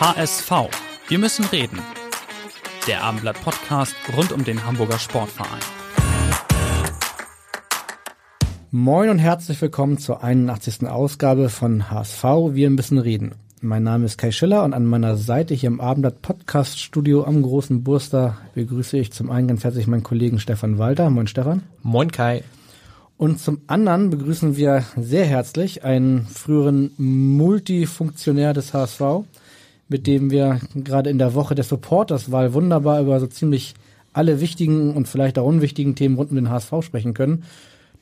[0.00, 0.52] HSV.
[1.08, 1.80] Wir müssen reden.
[2.86, 5.58] Der Abendblatt Podcast rund um den Hamburger Sportverein.
[8.70, 10.86] Moin und herzlich willkommen zur 81.
[10.86, 12.22] Ausgabe von HSV.
[12.52, 13.34] Wir müssen reden.
[13.60, 17.42] Mein Name ist Kai Schiller und an meiner Seite hier im Abendblatt Podcast Studio am
[17.42, 21.10] Großen Burster begrüße ich zum einen ganz herzlich meinen Kollegen Stefan Walter.
[21.10, 21.64] Moin Stefan.
[21.82, 22.44] Moin Kai.
[23.16, 29.24] Und zum anderen begrüßen wir sehr herzlich einen früheren Multifunktionär des HSV,
[29.88, 33.74] mit dem wir gerade in der Woche der Supporters-Wahl wunderbar über so ziemlich
[34.12, 37.44] alle wichtigen und vielleicht auch unwichtigen Themen rund um den HSV sprechen können.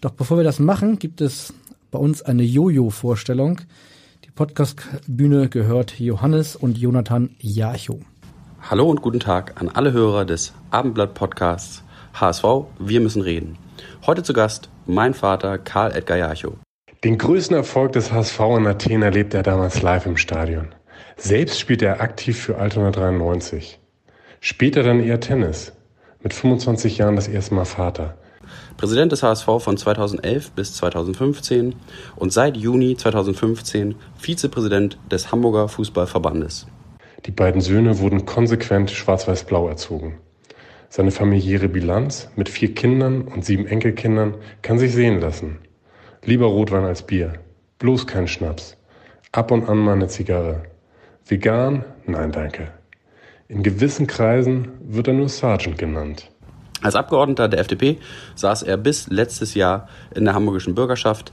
[0.00, 1.54] Doch bevor wir das machen, gibt es
[1.90, 3.60] bei uns eine Jojo-Vorstellung.
[4.24, 8.00] Die Podcast-Bühne gehört Johannes und Jonathan Jarchow.
[8.60, 11.82] Hallo und guten Tag an alle Hörer des Abendblatt-Podcasts
[12.14, 12.44] HSV,
[12.78, 13.58] wir müssen reden.
[14.06, 16.54] Heute zu Gast mein Vater Karl Edgar Jarchow.
[17.04, 20.68] Den größten Erfolg des HSV in Athen erlebte er damals live im Stadion.
[21.18, 23.80] Selbst spielte er aktiv für Altona 93.
[24.40, 25.72] Später dann eher Tennis.
[26.22, 28.16] Mit 25 Jahren das erste Mal Vater.
[28.76, 31.74] Präsident des HSV von 2011 bis 2015
[32.16, 36.66] und seit Juni 2015 Vizepräsident des Hamburger Fußballverbandes.
[37.24, 40.18] Die beiden Söhne wurden konsequent schwarz-weiß-blau erzogen.
[40.90, 45.58] Seine familiäre Bilanz mit vier Kindern und sieben Enkelkindern kann sich sehen lassen.
[46.24, 47.32] Lieber Rotwein als Bier.
[47.78, 48.76] Bloß kein Schnaps.
[49.32, 50.64] Ab und an mal eine Zigarre.
[51.28, 51.84] Vegan?
[52.06, 52.68] Nein, danke.
[53.48, 56.30] In gewissen Kreisen wird er nur Sergeant genannt.
[56.82, 57.98] Als Abgeordneter der FDP
[58.36, 61.32] saß er bis letztes Jahr in der hamburgischen Bürgerschaft,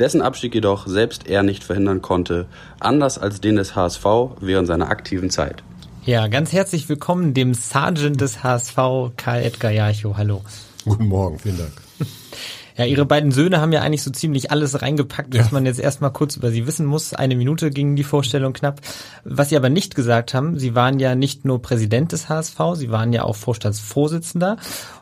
[0.00, 2.46] dessen Abstieg jedoch selbst er nicht verhindern konnte,
[2.80, 4.04] anders als den des HSV
[4.40, 5.62] während seiner aktiven Zeit.
[6.04, 8.76] Ja, ganz herzlich willkommen dem Sergeant des HSV,
[9.16, 10.16] Karl Edgar Jarchow.
[10.16, 10.42] Hallo.
[10.84, 11.72] Guten Morgen, vielen Dank.
[12.80, 15.52] Ja, ihre beiden Söhne haben ja eigentlich so ziemlich alles reingepackt, was Ja.
[15.52, 17.12] man jetzt erstmal kurz über sie wissen muss.
[17.12, 18.80] Eine Minute ging die Vorstellung knapp.
[19.24, 22.90] Was sie aber nicht gesagt haben, sie waren ja nicht nur Präsident des HSV, sie
[22.90, 24.56] waren ja auch Vorstandsvorsitzender.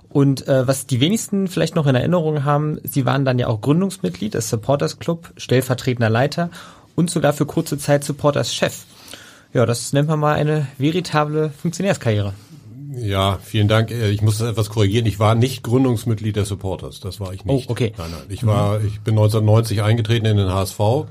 [0.08, 3.60] Und äh, was die wenigsten vielleicht noch in Erinnerung haben, sie waren dann ja auch
[3.60, 6.50] Gründungsmitglied des Supporters Club, stellvertretender Leiter
[6.96, 8.84] und sogar für kurze Zeit Supporters Chef.
[9.52, 12.32] Ja, das nennt man mal eine veritable Funktionärskarriere.
[13.00, 13.90] Ja, vielen Dank.
[13.90, 15.06] Äh, Ich muss das etwas korrigieren.
[15.06, 17.00] Ich war nicht Gründungsmitglied der Supporters.
[17.00, 17.68] Das war ich nicht.
[17.68, 17.92] Oh, okay.
[17.98, 18.22] Nein, nein.
[18.28, 21.06] Ich war, ich bin 1990 eingetreten in den HSV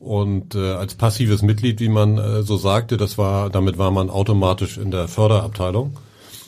[0.00, 4.10] und äh, als passives Mitglied, wie man äh, so sagte, das war, damit war man
[4.10, 5.96] automatisch in der Förderabteilung.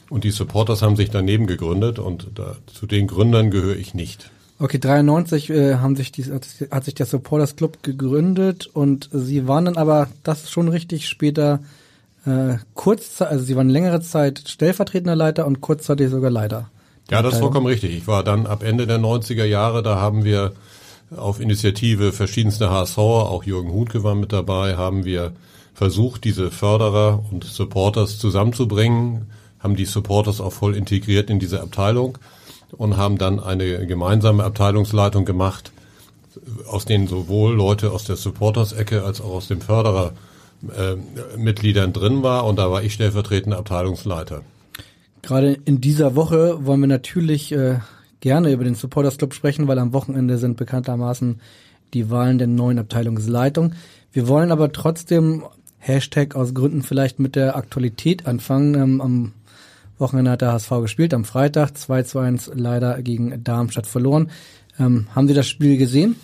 [0.09, 4.31] Und die Supporters haben sich daneben gegründet und da, zu den Gründern gehöre ich nicht.
[4.59, 9.65] Okay, 93 äh, haben sich die, hat sich der Supporters Club gegründet und sie waren
[9.65, 11.61] dann aber, das ist schon richtig, später
[12.27, 16.71] äh, kurz, also sie waren längere Zeit stellvertretender Leiter und kurzzeitig sogar Leiter.
[17.11, 17.97] Ja, das ist vollkommen richtig.
[17.97, 20.53] Ich war dann ab Ende der 90er Jahre, da haben wir
[21.17, 25.33] auf Initiative verschiedenster HSVer, auch Jürgen Huhnke war mit dabei, haben wir
[25.75, 32.19] versucht, diese Förderer und Supporters zusammenzubringen, haben die Supporters auch voll integriert in diese Abteilung
[32.73, 35.73] und haben dann eine gemeinsame Abteilungsleitung gemacht,
[36.69, 40.13] aus denen sowohl Leute aus der Supporters-Ecke als auch aus den Förderer
[40.63, 40.97] äh,
[41.37, 44.43] Mitgliedern drin war und da war ich stellvertretender Abteilungsleiter.
[45.23, 47.79] Gerade in dieser Woche wollen wir natürlich äh,
[48.21, 51.41] gerne über den Supporters Club sprechen, weil am Wochenende sind bekanntermaßen
[51.95, 53.75] die Wahlen der neuen Abteilungsleitung.
[54.13, 55.45] Wir wollen aber trotzdem
[55.79, 58.75] Hashtag aus Gründen vielleicht mit der Aktualität anfangen.
[58.75, 59.33] Ähm, am
[59.99, 64.31] Wochenende hat der HSV gespielt, am Freitag 2 zu 1 leider gegen Darmstadt verloren.
[64.79, 66.17] Ähm, haben Sie das Spiel gesehen?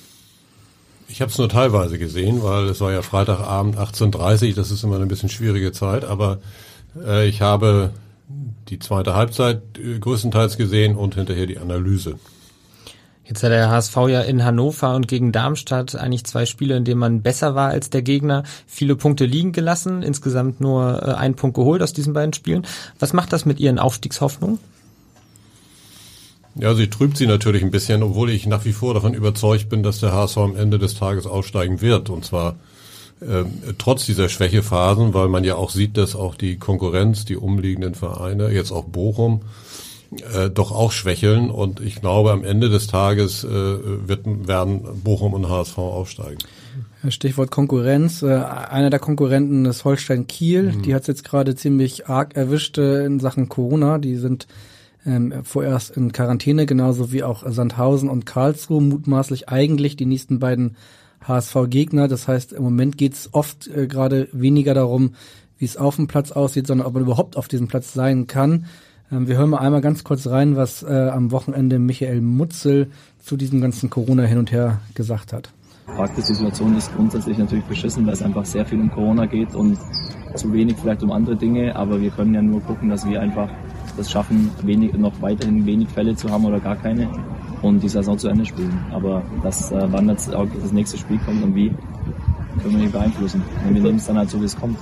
[1.09, 4.97] Ich habe es nur teilweise gesehen, weil es war ja Freitagabend 18.30 das ist immer
[4.97, 6.39] eine bisschen schwierige Zeit, aber
[7.04, 7.91] äh, ich habe
[8.69, 12.16] die zweite Halbzeit äh, größtenteils gesehen und hinterher die Analyse.
[13.25, 17.01] Jetzt hat der HSV ja in Hannover und gegen Darmstadt eigentlich zwei Spiele, in denen
[17.01, 21.57] man besser war als der Gegner, viele Punkte liegen gelassen, insgesamt nur äh, einen Punkt
[21.57, 22.66] geholt aus diesen beiden Spielen.
[23.01, 24.59] Was macht das mit Ihren Aufstiegshoffnungen?
[26.58, 29.82] Ja, sie trübt sie natürlich ein bisschen, obwohl ich nach wie vor davon überzeugt bin,
[29.82, 32.08] dass der HSV am Ende des Tages aussteigen wird.
[32.08, 32.56] Und zwar
[33.20, 33.44] äh,
[33.78, 38.50] trotz dieser Schwächephasen, weil man ja auch sieht, dass auch die Konkurrenz, die umliegenden Vereine,
[38.50, 39.42] jetzt auch Bochum,
[40.34, 41.50] äh, doch auch schwächeln.
[41.50, 46.38] Und ich glaube, am Ende des Tages äh, wird, werden Bochum und HSV aufsteigen.
[47.08, 48.22] Stichwort Konkurrenz.
[48.22, 50.72] Äh, einer der Konkurrenten ist Holstein Kiel.
[50.72, 50.82] Mhm.
[50.82, 53.98] Die hat es jetzt gerade ziemlich arg erwischt äh, in Sachen Corona.
[53.98, 54.47] Die sind
[55.06, 60.76] ähm, vorerst in Quarantäne, genauso wie auch Sandhausen und Karlsruhe, mutmaßlich eigentlich die nächsten beiden
[61.26, 62.08] HSV-Gegner.
[62.08, 65.14] Das heißt, im Moment geht es oft äh, gerade weniger darum,
[65.58, 68.66] wie es auf dem Platz aussieht, sondern ob man überhaupt auf diesem Platz sein kann.
[69.10, 73.36] Ähm, wir hören mal einmal ganz kurz rein, was äh, am Wochenende Michael Mutzel zu
[73.36, 75.50] diesem ganzen Corona hin und her gesagt hat.
[76.16, 79.78] Die Situation ist grundsätzlich natürlich beschissen, weil es einfach sehr viel um Corona geht und
[80.34, 81.76] zu wenig vielleicht um andere Dinge.
[81.76, 83.48] Aber wir können ja nur gucken, dass wir einfach
[83.97, 87.09] das schaffen, wenig, noch weiterhin wenig Fälle zu haben oder gar keine
[87.63, 88.78] und die Saison zu Ende spielen.
[88.93, 91.71] Aber das, äh, wann jetzt das nächste Spiel kommt und wie,
[92.63, 93.43] können wir nicht beeinflussen.
[93.66, 94.78] Und wir nehmen es dann halt so, wie es kommt.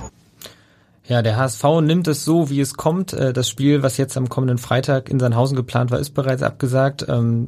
[1.07, 3.13] Ja, der HSV nimmt es so, wie es kommt.
[3.13, 7.05] Äh, das Spiel, was jetzt am kommenden Freitag in Sandhausen geplant war, ist bereits abgesagt.
[7.07, 7.47] Ähm,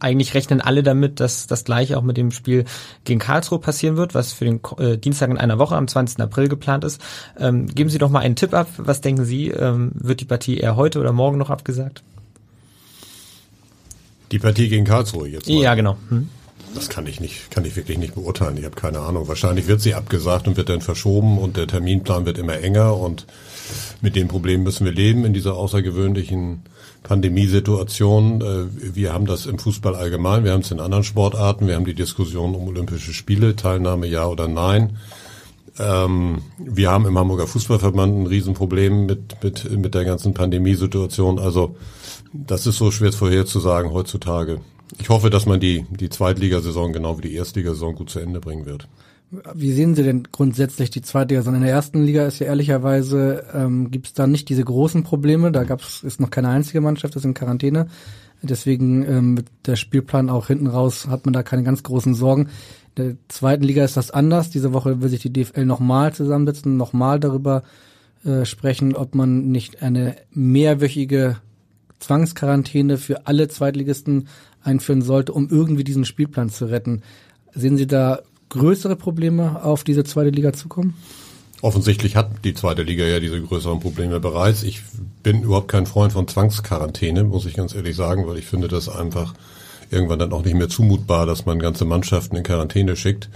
[0.00, 2.64] eigentlich rechnen alle damit, dass das gleiche auch mit dem Spiel
[3.04, 6.20] gegen Karlsruhe passieren wird, was für den äh, Dienstag in einer Woche am 20.
[6.20, 7.00] April geplant ist.
[7.38, 8.68] Ähm, geben Sie doch mal einen Tipp ab.
[8.78, 9.48] Was denken Sie?
[9.48, 12.02] Ähm, wird die Partie eher heute oder morgen noch abgesagt?
[14.32, 15.48] Die Partie gegen Karlsruhe jetzt.
[15.48, 15.62] Mal.
[15.62, 15.96] Ja, genau.
[16.08, 16.28] Hm.
[16.74, 18.56] Das kann ich nicht, kann ich wirklich nicht beurteilen.
[18.56, 19.28] Ich habe keine Ahnung.
[19.28, 23.26] Wahrscheinlich wird sie abgesagt und wird dann verschoben und der Terminplan wird immer enger und
[24.00, 26.62] mit dem Problem müssen wir leben in dieser außergewöhnlichen
[27.02, 28.40] Pandemiesituation.
[28.40, 31.84] Äh, wir haben das im Fußball allgemein, wir haben es in anderen Sportarten, wir haben
[31.84, 34.98] die Diskussion um Olympische Spiele, Teilnahme ja oder nein.
[35.78, 41.38] Ähm, wir haben im Hamburger Fußballverband ein Riesenproblem mit, mit, mit der ganzen Pandemiesituation.
[41.38, 41.76] Also
[42.32, 44.60] das ist so schwer vorherzusagen heutzutage.
[44.98, 48.66] Ich hoffe, dass man die, die Zweitligasaison genau wie die Erstligasaison gut zu Ende bringen
[48.66, 48.88] wird.
[49.54, 51.56] Wie sehen Sie denn grundsätzlich die Zweitligasaison?
[51.56, 55.52] In der ersten Liga ist ja ehrlicherweise, ähm, gibt es da nicht diese großen Probleme.
[55.52, 57.88] Da gab's ist noch keine einzige Mannschaft, das ist in Quarantäne.
[58.40, 62.48] Deswegen ähm, mit der Spielplan auch hinten raus hat man da keine ganz großen Sorgen.
[62.96, 64.48] In der zweiten Liga ist das anders.
[64.48, 67.64] Diese Woche will sich die DFL nochmal zusammensetzen, nochmal darüber
[68.24, 71.36] äh, sprechen, ob man nicht eine mehrwöchige
[72.00, 74.28] Zwangsquarantäne für alle Zweitligisten
[74.62, 77.02] einführen sollte, um irgendwie diesen Spielplan zu retten.
[77.54, 80.94] Sehen Sie da größere Probleme auf diese zweite Liga zukommen?
[81.60, 84.62] Offensichtlich hat die zweite Liga ja diese größeren Probleme bereits.
[84.62, 84.82] Ich
[85.24, 88.88] bin überhaupt kein Freund von Zwangsquarantäne, muss ich ganz ehrlich sagen, weil ich finde das
[88.88, 89.34] einfach
[89.90, 93.28] irgendwann dann auch nicht mehr zumutbar, dass man ganze Mannschaften in Quarantäne schickt.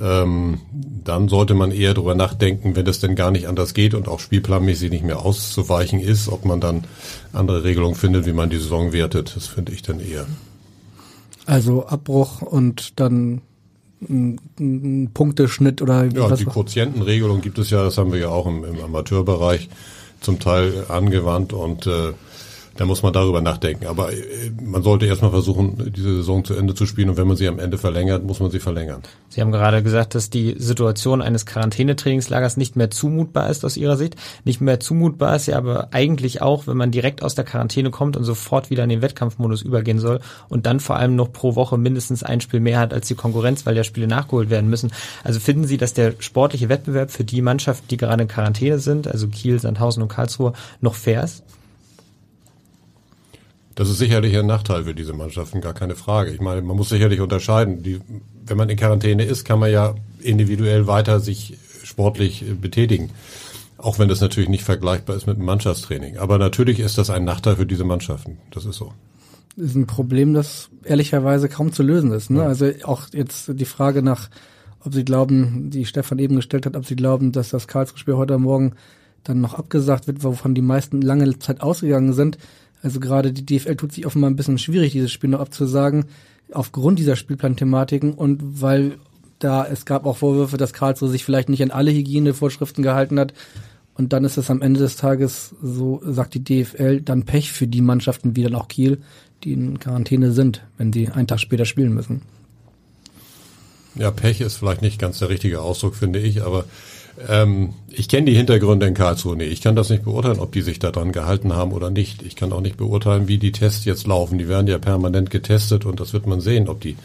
[0.00, 0.60] Ähm,
[1.04, 4.20] dann sollte man eher darüber nachdenken, wenn das denn gar nicht anders geht und auch
[4.20, 6.84] spielplanmäßig nicht mehr auszuweichen ist, ob man dann
[7.32, 9.34] andere Regelungen findet, wie man die Saison wertet.
[9.36, 10.26] Das finde ich dann eher.
[11.46, 13.42] Also Abbruch und dann
[14.08, 18.28] ein, ein Punkteschnitt oder ja, was die Quotientenregelung gibt es ja, das haben wir ja
[18.28, 19.68] auch im, im Amateurbereich
[20.20, 22.12] zum Teil angewandt und äh,
[22.76, 23.86] da muss man darüber nachdenken.
[23.86, 24.16] Aber äh,
[24.62, 27.58] man sollte erstmal versuchen, diese Saison zu Ende zu spielen und wenn man sie am
[27.58, 29.02] Ende verlängert, muss man sie verlängern.
[29.28, 33.96] Sie haben gerade gesagt, dass die Situation eines Quarantänetrainingslagers nicht mehr zumutbar ist aus Ihrer
[33.96, 34.16] Sicht.
[34.44, 38.16] Nicht mehr zumutbar ist ja aber eigentlich auch, wenn man direkt aus der Quarantäne kommt
[38.16, 41.78] und sofort wieder in den Wettkampfmodus übergehen soll und dann vor allem noch pro Woche
[41.78, 44.92] mindestens ein Spiel mehr hat als die Konkurrenz, weil ja Spiele nachgeholt werden müssen.
[45.24, 49.08] Also finden Sie, dass der sportliche Wettbewerb für die Mannschaften, die gerade in Quarantäne sind,
[49.08, 51.42] also Kiel, Sandhausen und Karlsruhe, noch fair ist?
[53.74, 56.30] Das ist sicherlich ein Nachteil für diese Mannschaften, gar keine Frage.
[56.30, 57.82] Ich meine, man muss sicherlich unterscheiden.
[57.82, 58.00] Die,
[58.44, 63.10] wenn man in Quarantäne ist, kann man ja individuell weiter sich sportlich betätigen.
[63.78, 66.18] Auch wenn das natürlich nicht vergleichbar ist mit einem Mannschaftstraining.
[66.18, 68.38] Aber natürlich ist das ein Nachteil für diese Mannschaften.
[68.50, 68.92] Das ist so.
[69.56, 72.30] Das ist ein Problem, das ehrlicherweise kaum zu lösen ist.
[72.30, 72.40] Ne?
[72.40, 72.46] Ja.
[72.46, 74.28] Also auch jetzt die Frage nach,
[74.80, 78.38] ob Sie glauben, die Stefan eben gestellt hat, ob Sie glauben, dass das Karlsruhe-Spiel heute
[78.38, 78.74] Morgen
[79.24, 82.38] dann noch abgesagt wird, wovon die meisten lange Zeit ausgegangen sind
[82.82, 86.06] also gerade die DFL tut sich offenbar ein bisschen schwierig, dieses Spiel noch abzusagen,
[86.52, 88.98] aufgrund dieser Spielplanthematiken und weil
[89.38, 93.34] da es gab auch Vorwürfe, dass Karlsruhe sich vielleicht nicht an alle Hygienevorschriften gehalten hat.
[93.94, 97.66] Und dann ist es am Ende des Tages, so sagt die DFL, dann Pech für
[97.66, 98.98] die Mannschaften wie dann auch Kiel,
[99.44, 102.22] die in Quarantäne sind, wenn sie einen Tag später spielen müssen.
[103.94, 106.64] Ja, Pech ist vielleicht nicht ganz der richtige Ausdruck, finde ich, aber
[107.28, 109.52] ähm, ich kenne die Hintergründe in Karlsruhe nicht.
[109.52, 112.22] Ich kann das nicht beurteilen, ob die sich daran gehalten haben oder nicht.
[112.22, 114.38] Ich kann auch nicht beurteilen, wie die Tests jetzt laufen.
[114.38, 116.96] Die werden ja permanent getestet und das wird man sehen, ob die,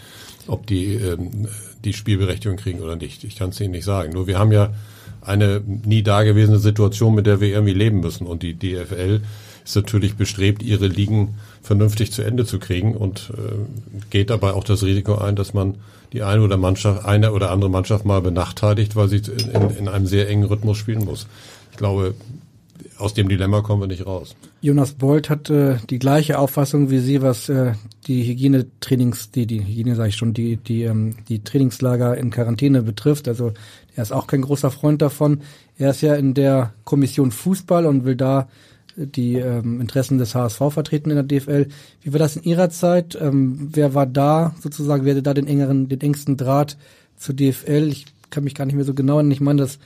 [0.47, 1.47] ob die ähm,
[1.83, 3.23] die Spielberechtigung kriegen oder nicht.
[3.23, 4.13] Ich kann es Ihnen nicht sagen.
[4.13, 4.73] Nur wir haben ja
[5.21, 8.25] eine nie dagewesene Situation, mit der wir irgendwie leben müssen.
[8.25, 9.21] Und die DFL
[9.67, 14.63] ist natürlich bestrebt, ihre Ligen vernünftig zu Ende zu kriegen und äh, geht dabei auch
[14.63, 15.75] das Risiko ein, dass man
[16.13, 19.87] die eine oder Mannschaft, eine oder andere Mannschaft mal benachteiligt, weil sie in, in, in
[19.89, 21.27] einem sehr engen Rhythmus spielen muss.
[21.71, 22.15] Ich glaube,
[22.97, 24.35] aus dem Dilemma kommen wir nicht raus.
[24.61, 27.73] Jonas Bolt hat äh, die gleiche Auffassung wie Sie, was äh,
[28.07, 32.83] die Hygienetrainings, die die Hygiene sage ich schon, die die ähm, die Trainingslager in Quarantäne
[32.83, 33.27] betrifft.
[33.27, 33.53] Also
[33.95, 35.41] er ist auch kein großer Freund davon.
[35.77, 38.47] Er ist ja in der Kommission Fußball und will da
[38.97, 41.67] die ähm, Interessen des HSV vertreten in der DFL.
[42.01, 43.17] Wie war das in Ihrer Zeit?
[43.19, 46.77] Ähm, wer war da sozusagen, wer hatte da den engeren, den engsten Draht
[47.15, 47.89] zur DFL?
[47.89, 49.31] Ich kann mich gar nicht mehr so genau erinnern.
[49.31, 49.79] Ich meine, dass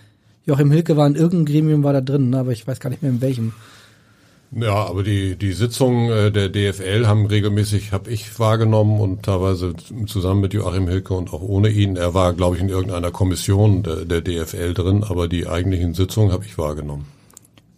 [0.45, 2.39] Joachim Hilke war in irgendeinem Gremium war da drin, ne?
[2.39, 3.53] aber ich weiß gar nicht mehr in welchem.
[4.53, 9.73] Ja, aber die, die Sitzungen äh, der DFL haben regelmäßig, habe ich wahrgenommen und teilweise
[10.07, 11.95] zusammen mit Joachim Hilke und auch ohne ihn.
[11.95, 16.33] Er war, glaube ich, in irgendeiner Kommission der, der DFL drin, aber die eigentlichen Sitzungen
[16.33, 17.05] habe ich wahrgenommen.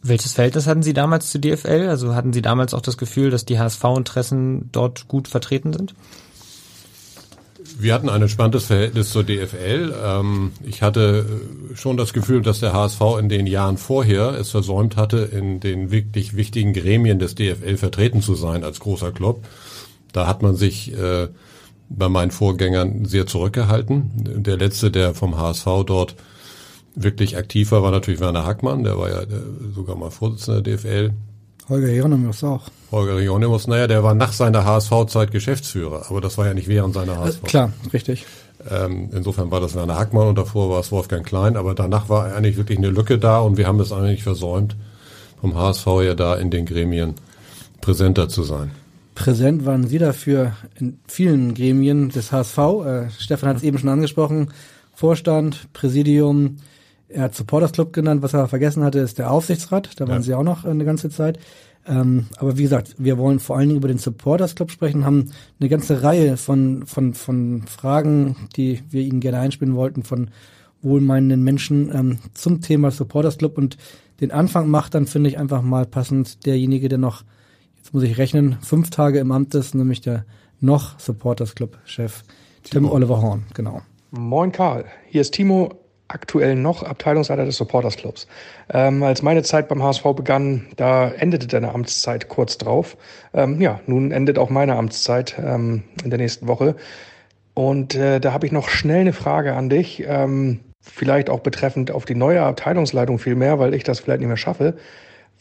[0.04, 1.88] Welches Verhältnis hatten Sie damals zur DFL?
[1.88, 5.96] Also hatten Sie damals auch das Gefühl, dass die HSV-Interessen dort gut vertreten sind?
[7.80, 9.94] Wir hatten ein entspanntes Verhältnis zur DFL.
[10.04, 11.26] Ähm, ich hatte
[11.72, 15.62] äh, schon das Gefühl, dass der HSV in den Jahren vorher es versäumt hatte, in
[15.62, 19.46] den wirklich wichtigen Gremien des DFL vertreten zu sein als großer Club.
[20.12, 21.30] Da hat man sich äh,
[21.88, 24.12] bei meinen Vorgängern sehr zurückgehalten.
[24.44, 26.16] Der letzte, der vom HSV dort
[26.96, 28.84] wirklich aktiv war, war natürlich Werner Hackmann.
[28.84, 29.22] Der war ja
[29.74, 31.14] sogar mal Vorsitzender der DFL.
[31.70, 32.64] Holger Hieronymus auch.
[32.92, 36.94] Holger Hieronymus, naja, der war nach seiner HSV-Zeit Geschäftsführer, aber das war ja nicht während
[36.94, 37.44] seiner HSV.
[37.44, 38.26] Äh, klar, richtig.
[38.70, 42.34] Ähm, insofern war das Werner Hackmann und davor war es Wolfgang Klein, aber danach war
[42.34, 44.76] eigentlich wirklich eine Lücke da und wir haben es eigentlich versäumt,
[45.40, 47.16] vom HSV ja da in den Gremien
[47.82, 48.72] präsenter zu sein.
[49.16, 52.58] Präsent waren Sie dafür in vielen Gremien des HSV.
[52.58, 54.50] Äh, Stefan hat es eben schon angesprochen.
[54.96, 56.58] Vorstand, Präsidium,
[57.14, 60.00] er hat Supporters Club genannt, was er vergessen hatte, ist der Aufsichtsrat.
[60.00, 60.22] Da waren ja.
[60.22, 61.40] sie auch noch eine ganze Zeit.
[61.86, 65.32] Ähm, aber wie gesagt, wir wollen vor allen Dingen über den Supporters Club sprechen, haben
[65.60, 70.30] eine ganze Reihe von, von, von Fragen, die wir Ihnen gerne einspielen wollten, von
[70.82, 73.58] wohlmeinenden Menschen ähm, zum Thema Supporters Club.
[73.58, 73.78] Und
[74.22, 77.24] den Anfang macht dann, finde ich, einfach mal passend derjenige, der noch,
[77.78, 80.26] jetzt muss ich rechnen, fünf Tage im Amt ist, nämlich der
[80.62, 82.24] noch Supporters Club Chef
[82.64, 83.82] Tim Oliver Horn, genau.
[84.12, 85.83] Moin Karl, hier ist Timo
[86.14, 88.28] aktuell noch Abteilungsleiter des Supporters Clubs.
[88.72, 92.96] Ähm, als meine Zeit beim HSV begann, da endete deine Amtszeit kurz drauf.
[93.34, 96.76] Ähm, ja, nun endet auch meine Amtszeit ähm, in der nächsten Woche.
[97.56, 101.92] Und äh, da habe ich noch schnell eine Frage an dich, ähm, vielleicht auch betreffend
[101.92, 104.76] auf die neue Abteilungsleitung viel mehr, weil ich das vielleicht nicht mehr schaffe.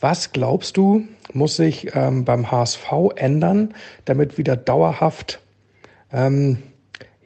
[0.01, 3.75] Was glaubst du, muss sich ähm, beim HSV ändern,
[4.05, 5.41] damit wieder dauerhaft
[6.13, 6.59] ähm,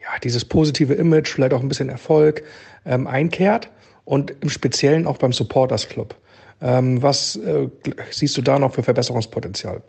[0.07, 2.45] ja, dieses positive Image, vielleicht auch ein bisschen Erfolg
[2.85, 3.69] ähm, einkehrt
[4.05, 6.15] und im Speziellen auch beim Supporters Club.
[6.63, 7.69] Ähm, was äh,
[8.11, 9.83] siehst du da noch für Verbesserungspotenzial?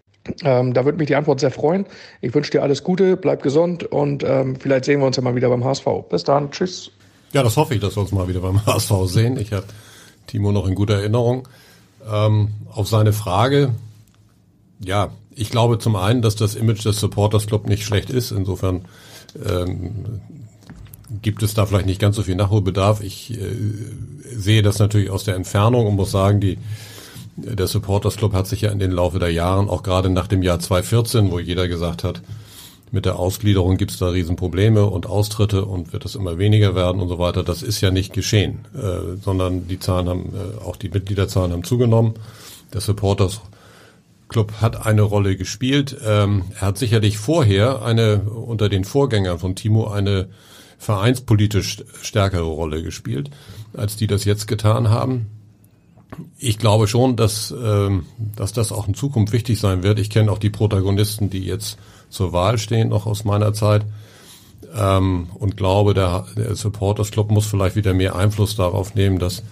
[0.44, 1.86] Ähm, da würde mich die Antwort sehr freuen.
[2.20, 5.36] Ich wünsche dir alles Gute, bleib gesund und ähm, vielleicht sehen wir uns ja mal
[5.36, 5.86] wieder beim HSV.
[6.10, 6.92] Bis dann, tschüss.
[7.32, 9.38] Ja, das hoffe ich, dass wir uns mal wieder beim HSV sehen.
[9.38, 9.66] Ich habe
[10.26, 11.48] Timo noch in guter Erinnerung.
[12.12, 13.74] Ähm, auf seine Frage,
[14.84, 18.32] ja, ich glaube zum einen, dass das Image des Supporters Club nicht schlecht ist.
[18.32, 18.86] Insofern
[19.46, 20.22] ähm,
[21.22, 23.02] gibt es da vielleicht nicht ganz so viel Nachholbedarf.
[23.02, 23.56] Ich äh,
[24.36, 26.58] sehe das natürlich aus der Entfernung und muss sagen, die,
[27.38, 30.44] der Supporters Club hat sich ja in den Laufe der Jahren, auch gerade nach dem
[30.44, 32.22] Jahr 2014, wo jeder gesagt hat,
[32.92, 37.02] mit der Ausgliederung gibt es da Riesenprobleme und Austritte und wird es immer weniger werden
[37.02, 37.44] und so weiter.
[37.44, 41.64] Das ist ja nicht geschehen, äh, sondern die Zahlen haben, äh, auch die Mitgliederzahlen haben
[41.64, 42.14] zugenommen.
[42.74, 43.42] Der Supporters
[44.30, 45.98] Club hat eine Rolle gespielt.
[46.06, 50.30] Ähm, er hat sicherlich vorher eine unter den Vorgängern von Timo eine
[50.78, 53.32] vereinspolitisch stärkere Rolle gespielt,
[53.74, 55.28] als die das jetzt getan haben.
[56.38, 58.06] Ich glaube schon, dass, ähm,
[58.36, 60.00] dass das auch in Zukunft wichtig sein wird.
[60.00, 61.78] Ich kenne auch die Protagonisten, die jetzt
[62.10, 63.86] zur Wahl stehen, noch aus meiner Zeit.
[64.76, 69.44] Ähm, und glaube, der, der Supporters Club muss vielleicht wieder mehr Einfluss darauf nehmen, dass,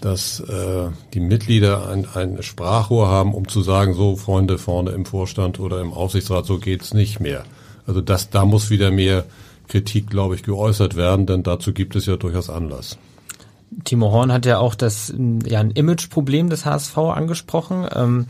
[0.00, 5.04] dass äh, die Mitglieder ein, ein Sprachrohr haben, um zu sagen, so Freunde vorne im
[5.04, 7.44] Vorstand oder im Aufsichtsrat, so geht's nicht mehr.
[7.86, 9.24] Also das, da muss wieder mehr
[9.68, 12.98] Kritik, glaube ich, geäußert werden, denn dazu gibt es ja durchaus Anlass.
[13.84, 15.14] Timo Horn hat ja auch das
[15.46, 17.86] ja ein Imageproblem des HSV angesprochen.
[17.94, 18.26] Ähm,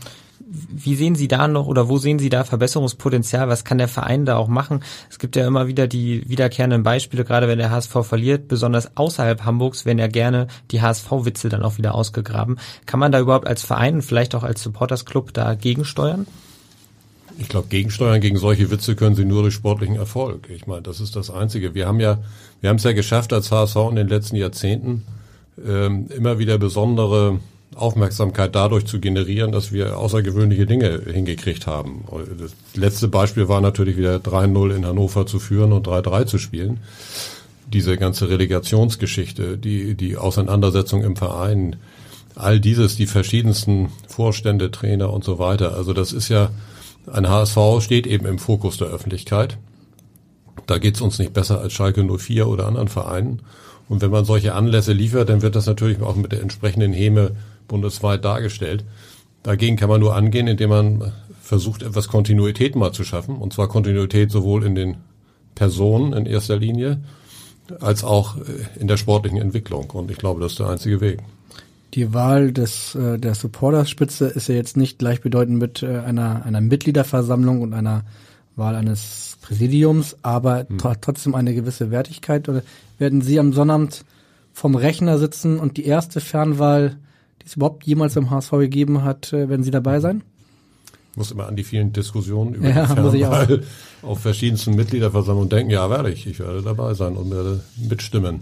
[0.51, 3.47] wie sehen Sie da noch oder wo sehen Sie da Verbesserungspotenzial?
[3.47, 4.83] Was kann der Verein da auch machen?
[5.09, 9.45] Es gibt ja immer wieder die wiederkehrenden Beispiele, gerade wenn der HSV verliert, besonders außerhalb
[9.45, 12.59] Hamburgs werden ja gerne die HSV-Witze dann auch wieder ausgegraben.
[12.85, 16.27] Kann man da überhaupt als Verein und vielleicht auch als Supporters-Club da gegensteuern?
[17.37, 20.49] Ich glaube, gegensteuern gegen solche Witze können sie nur durch sportlichen Erfolg.
[20.49, 21.73] Ich meine, das ist das Einzige.
[21.73, 22.19] Wir haben ja,
[22.59, 25.03] wir haben es ja geschafft als HSV in den letzten Jahrzehnten,
[25.65, 27.39] ähm, immer wieder besondere
[27.75, 32.03] Aufmerksamkeit dadurch zu generieren, dass wir außergewöhnliche Dinge hingekriegt haben.
[32.37, 36.81] Das letzte Beispiel war natürlich wieder 3-0 in Hannover zu führen und 3-3 zu spielen.
[37.71, 41.77] Diese ganze Relegationsgeschichte, die, die Auseinandersetzung im Verein,
[42.35, 45.73] all dieses, die verschiedensten Vorstände, Trainer und so weiter.
[45.75, 46.49] Also das ist ja,
[47.11, 49.57] ein HSV steht eben im Fokus der Öffentlichkeit.
[50.67, 53.41] Da geht's uns nicht besser als Schalke 04 oder anderen Vereinen.
[53.87, 57.31] Und wenn man solche Anlässe liefert, dann wird das natürlich auch mit der entsprechenden Häme
[57.71, 58.83] bundesweit dargestellt.
[59.43, 63.37] Dagegen kann man nur angehen, indem man versucht, etwas Kontinuität mal zu schaffen.
[63.37, 64.97] Und zwar Kontinuität sowohl in den
[65.55, 66.99] Personen in erster Linie,
[67.79, 68.41] als auch äh,
[68.79, 69.89] in der sportlichen Entwicklung.
[69.89, 71.19] Und ich glaube, das ist der einzige Weg.
[71.93, 76.61] Die Wahl des äh, der Supporterspitze ist ja jetzt nicht gleichbedeutend mit äh, einer einer
[76.61, 78.03] Mitgliederversammlung und einer
[78.55, 80.77] Wahl eines Präsidiums, aber hm.
[81.01, 82.47] trotzdem eine gewisse Wertigkeit.
[82.47, 82.63] Oder
[82.97, 84.05] werden Sie am Sonnabend
[84.53, 86.97] vom Rechner sitzen und die erste Fernwahl,
[87.41, 90.23] die es überhaupt jemals im HSV gegeben hat, äh, werden Sie dabei sein?
[91.11, 93.63] Ich muss immer an die vielen Diskussionen über ja, die Fernwahl
[94.01, 95.71] auf verschiedensten Mitgliederversammlungen denken.
[95.71, 96.25] Ja, werde ich.
[96.25, 98.41] Ich werde dabei sein und werde mitstimmen.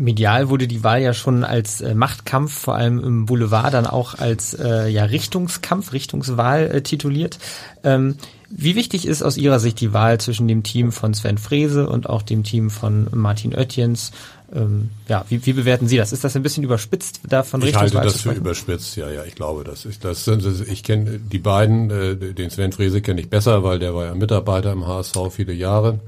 [0.00, 4.14] Medial wurde die Wahl ja schon als äh, Machtkampf, vor allem im Boulevard, dann auch
[4.14, 7.38] als äh, ja, Richtungskampf, Richtungswahl äh, tituliert.
[7.84, 8.16] Ähm,
[8.48, 12.08] wie wichtig ist aus Ihrer Sicht die Wahl zwischen dem Team von Sven Frese und
[12.08, 14.10] auch dem Team von Martin Oetjens?
[14.52, 16.12] Ähm, ja, wie, wie bewerten Sie das?
[16.12, 19.34] Ist das ein bisschen überspitzt da von Ich halte das für überspitzt, ja, ja, ich
[19.36, 20.24] glaube, das ist das.
[20.24, 24.06] Sind, ich kenne die beiden, äh, den Sven Frese kenne ich besser, weil der war
[24.06, 26.00] ja Mitarbeiter im HSV viele Jahre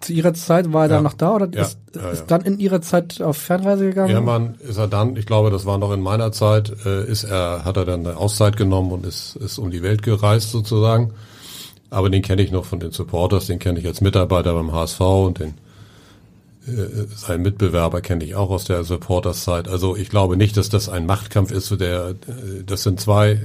[0.00, 0.94] zu ihrer Zeit war er ja.
[0.96, 1.62] dann noch da oder ja.
[1.62, 4.10] ist, ja, ist dann in ihrer Zeit auf Fernreise gegangen?
[4.10, 7.24] Ja, man ist er dann, ich glaube, das war noch in meiner Zeit, äh, ist
[7.24, 11.12] er, hat er dann eine Auszeit genommen und ist, ist um die Welt gereist sozusagen.
[11.90, 15.00] Aber den kenne ich noch von den Supporters, den kenne ich als Mitarbeiter beim HSV
[15.00, 15.54] und den
[16.66, 19.68] äh, seinen Mitbewerber kenne ich auch aus der Supporters-Zeit.
[19.68, 21.78] Also ich glaube nicht, dass das ein Machtkampf ist.
[21.80, 22.14] Der, äh,
[22.64, 23.40] das sind zwei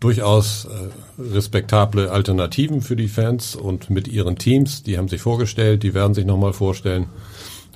[0.00, 4.82] durchaus äh, respektable Alternativen für die Fans und mit ihren Teams.
[4.82, 7.06] Die haben sich vorgestellt, die werden sich nochmal vorstellen.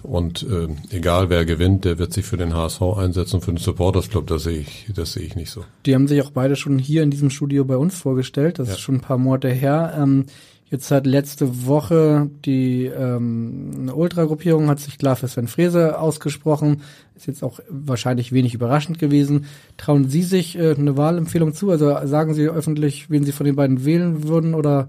[0.02, 4.08] Und äh, egal wer gewinnt, der wird sich für den HSV einsetzen, für den Supporters
[4.08, 4.26] Club.
[4.26, 5.64] Das sehe ich, das sehe ich nicht so.
[5.86, 8.58] Die haben sich auch beide schon hier in diesem Studio bei uns vorgestellt.
[8.58, 8.74] Das ja.
[8.74, 9.94] ist schon ein paar Monate her.
[9.96, 10.26] Ähm,
[10.72, 16.80] Jetzt hat letzte Woche die ähm, eine Ultragruppierung hat sich klar für Sven Frese ausgesprochen.
[17.14, 19.44] Ist jetzt auch wahrscheinlich wenig überraschend gewesen.
[19.76, 21.70] Trauen Sie sich äh, eine Wahlempfehlung zu?
[21.70, 24.88] Also sagen Sie öffentlich, wen Sie von den beiden wählen würden oder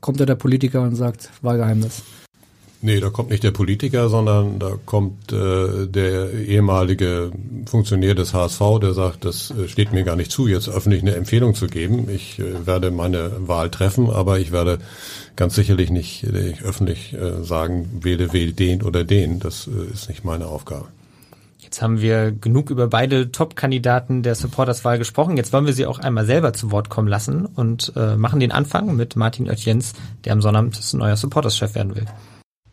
[0.00, 2.02] kommt da der Politiker und sagt Wahlgeheimnis?
[2.84, 7.30] Nee, da kommt nicht der Politiker, sondern da kommt äh, der ehemalige
[7.64, 11.14] Funktionär des HSV, der sagt, das äh, steht mir gar nicht zu, jetzt öffentlich eine
[11.14, 12.08] Empfehlung zu geben.
[12.10, 14.80] Ich äh, werde meine Wahl treffen, aber ich werde
[15.36, 19.38] ganz sicherlich nicht äh, öffentlich äh, sagen, wähle, wähle den oder den.
[19.38, 20.86] Das äh, ist nicht meine Aufgabe.
[21.60, 25.36] Jetzt haben wir genug über beide Top-Kandidaten der Supporterswahl gesprochen.
[25.36, 28.50] Jetzt wollen wir sie auch einmal selber zu Wort kommen lassen und äh, machen den
[28.50, 29.92] Anfang mit Martin Oetjens,
[30.24, 32.06] der am Sonnabend neuer Supporters-Chef werden will.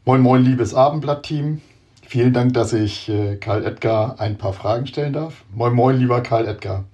[0.05, 1.59] Moin, moin, liebes Abendblatt-Team.
[2.07, 5.43] Vielen Dank, dass ich äh, Karl Edgar ein paar Fragen stellen darf.
[5.53, 6.85] Moin, moin, lieber Karl Edgar.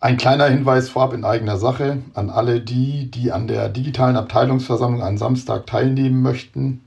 [0.00, 5.02] Ein kleiner Hinweis vorab in eigener Sache an alle die, die an der digitalen Abteilungsversammlung
[5.02, 6.82] am Samstag teilnehmen möchten.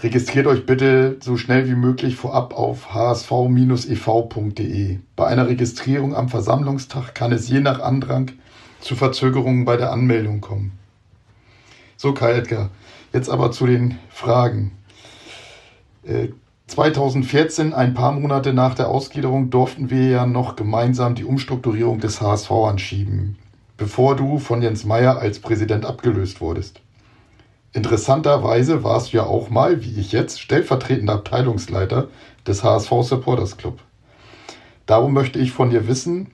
[0.00, 3.78] Registriert euch bitte so schnell wie möglich vorab auf hsv-ev.de.
[5.14, 8.32] Bei einer Registrierung am Versammlungstag kann es je nach Andrang
[8.80, 10.72] zu Verzögerungen bei der Anmeldung kommen.
[11.96, 12.70] So, Kai Edgar,
[13.12, 14.72] Jetzt aber zu den Fragen.
[16.66, 22.00] 2014, äh, ein paar Monate nach der Ausgliederung, durften wir ja noch gemeinsam die Umstrukturierung
[22.00, 23.38] des HSV anschieben,
[23.76, 26.80] bevor du von Jens Meyer als Präsident abgelöst wurdest.
[27.72, 32.08] Interessanterweise warst du ja auch mal, wie ich jetzt, stellvertretender Abteilungsleiter
[32.46, 33.80] des HSV Supporters Club.
[34.86, 36.28] Darum möchte ich von dir wissen,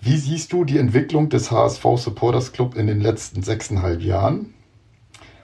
[0.00, 4.54] wie siehst du die Entwicklung des HSV Supporters Club in den letzten sechseinhalb Jahren?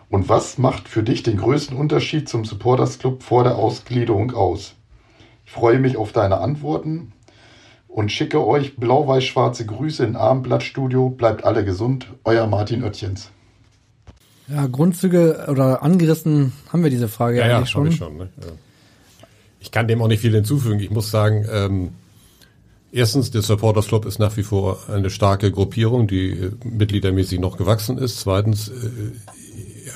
[0.09, 4.75] Und was macht für dich den größten Unterschied zum Supporters Club vor der Ausgliederung aus?
[5.45, 7.13] Ich freue mich auf deine Antworten
[7.89, 11.11] und schicke euch blau-weiß-schwarze Grüße in Abendblattstudio.
[11.11, 12.09] Bleibt alle gesund.
[12.25, 13.31] Euer Martin Oettchens.
[14.49, 17.87] Ja, Grundzüge oder angerissen haben wir diese Frage ja, eigentlich ja, schon.
[17.89, 18.29] Ich, schon ne?
[18.41, 18.47] ja.
[19.61, 20.79] ich kann dem auch nicht viel hinzufügen.
[20.79, 21.91] Ich muss sagen, ähm,
[22.93, 27.57] erstens, der Supporters Club ist nach wie vor eine starke Gruppierung, die äh, mitgliedermäßig noch
[27.57, 28.21] gewachsen ist.
[28.21, 28.73] Zweitens, äh,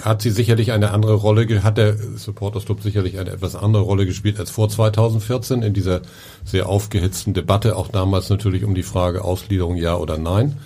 [0.03, 4.07] hat sie sicherlich eine andere Rolle, hat der Supporters Club sicherlich eine etwas andere Rolle
[4.07, 6.03] gespielt als vor 2014 in dieser
[6.45, 10.59] sehr aufgehitzten Debatte, auch damals natürlich um die Frage Ausgliederung ja oder nein,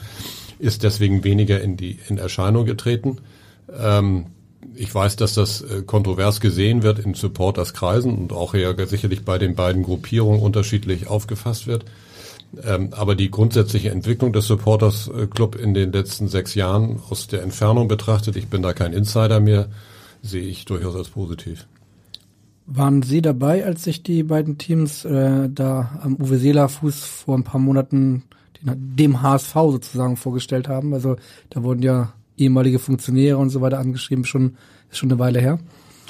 [0.58, 3.18] ist deswegen weniger in die, in Erscheinung getreten.
[3.76, 4.26] Ähm,
[4.74, 9.38] ich weiß, dass das äh, kontrovers gesehen wird in Supporters-Kreisen und auch ja sicherlich bei
[9.38, 11.84] den beiden Gruppierungen unterschiedlich aufgefasst wird.
[12.62, 17.26] Ähm, aber die grundsätzliche Entwicklung des Supporters äh, Club in den letzten sechs Jahren aus
[17.26, 19.68] der Entfernung betrachtet, ich bin da kein Insider mehr,
[20.22, 21.66] sehe ich durchaus als positiv.
[22.66, 27.36] Waren Sie dabei, als sich die beiden Teams äh, da am Uwe Seeler Fuß vor
[27.36, 28.22] ein paar Monaten
[28.62, 30.94] den, dem HSV sozusagen vorgestellt haben?
[30.94, 31.16] Also
[31.50, 34.56] da wurden ja ehemalige Funktionäre und so weiter angeschrieben, schon
[34.90, 35.58] ist schon eine Weile her.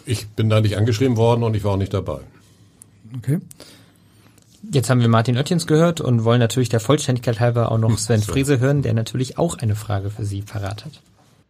[0.07, 2.21] Ich bin da nicht angeschrieben worden und ich war auch nicht dabei.
[3.17, 3.41] Okay.
[4.73, 7.97] Jetzt haben wir Martin Oettjens gehört und wollen natürlich der Vollständigkeit halber auch noch hm,
[7.97, 11.03] Sven Frese hören, der natürlich auch eine Frage für Sie parat hat.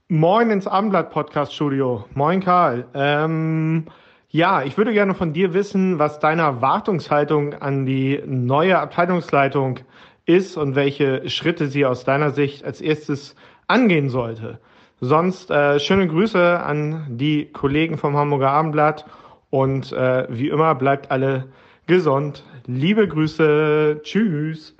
[0.08, 2.04] Moin ins Abendblatt Podcast Studio.
[2.14, 2.86] Moin Karl.
[2.94, 3.86] Ähm,
[4.28, 9.80] ja, ich würde gerne von dir wissen, was deine Erwartungshaltung an die neue Abteilungsleitung
[10.26, 13.34] ist und welche Schritte sie aus deiner Sicht als erstes
[13.66, 14.58] angehen sollte.
[15.00, 19.06] Sonst äh, schöne Grüße an die Kollegen vom Hamburger Abendblatt
[19.50, 21.46] und äh, wie immer bleibt alle
[21.86, 22.42] gesund.
[22.66, 24.00] Liebe Grüße.
[24.02, 24.74] Tschüss.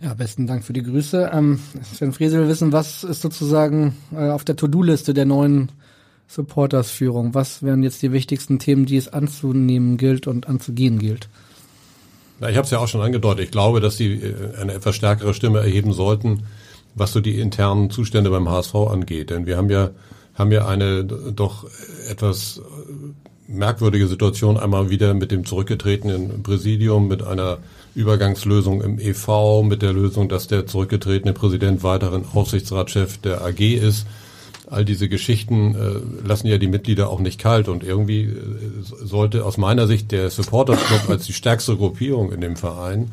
[0.00, 1.30] Ja, besten Dank für die Grüße.
[1.32, 5.72] Ähm, Sven Friese will wissen, was ist sozusagen äh, auf der To-Do-Liste der neuen
[6.26, 7.34] Supporters-Führung?
[7.34, 11.28] Was wären jetzt die wichtigsten Themen, die es anzunehmen gilt und anzugehen gilt?
[12.40, 13.44] Na, ich habe es ja auch schon angedeutet.
[13.44, 16.44] Ich glaube, dass sie äh, eine etwas stärkere Stimme erheben sollten,
[16.94, 19.30] was so die internen Zustände beim HSV angeht.
[19.30, 19.90] Denn wir haben ja
[20.34, 21.66] haben ja eine doch
[22.08, 22.62] etwas
[23.50, 27.58] merkwürdige Situation einmal wieder mit dem zurückgetretenen Präsidium, mit einer
[27.94, 34.06] Übergangslösung im EV, mit der Lösung, dass der zurückgetretene Präsident weiteren Aufsichtsratschef der AG ist.
[34.68, 38.36] All diese Geschichten äh, lassen ja die Mitglieder auch nicht kalt und irgendwie äh,
[38.82, 43.10] sollte aus meiner Sicht der Supporters Club als die stärkste Gruppierung in dem Verein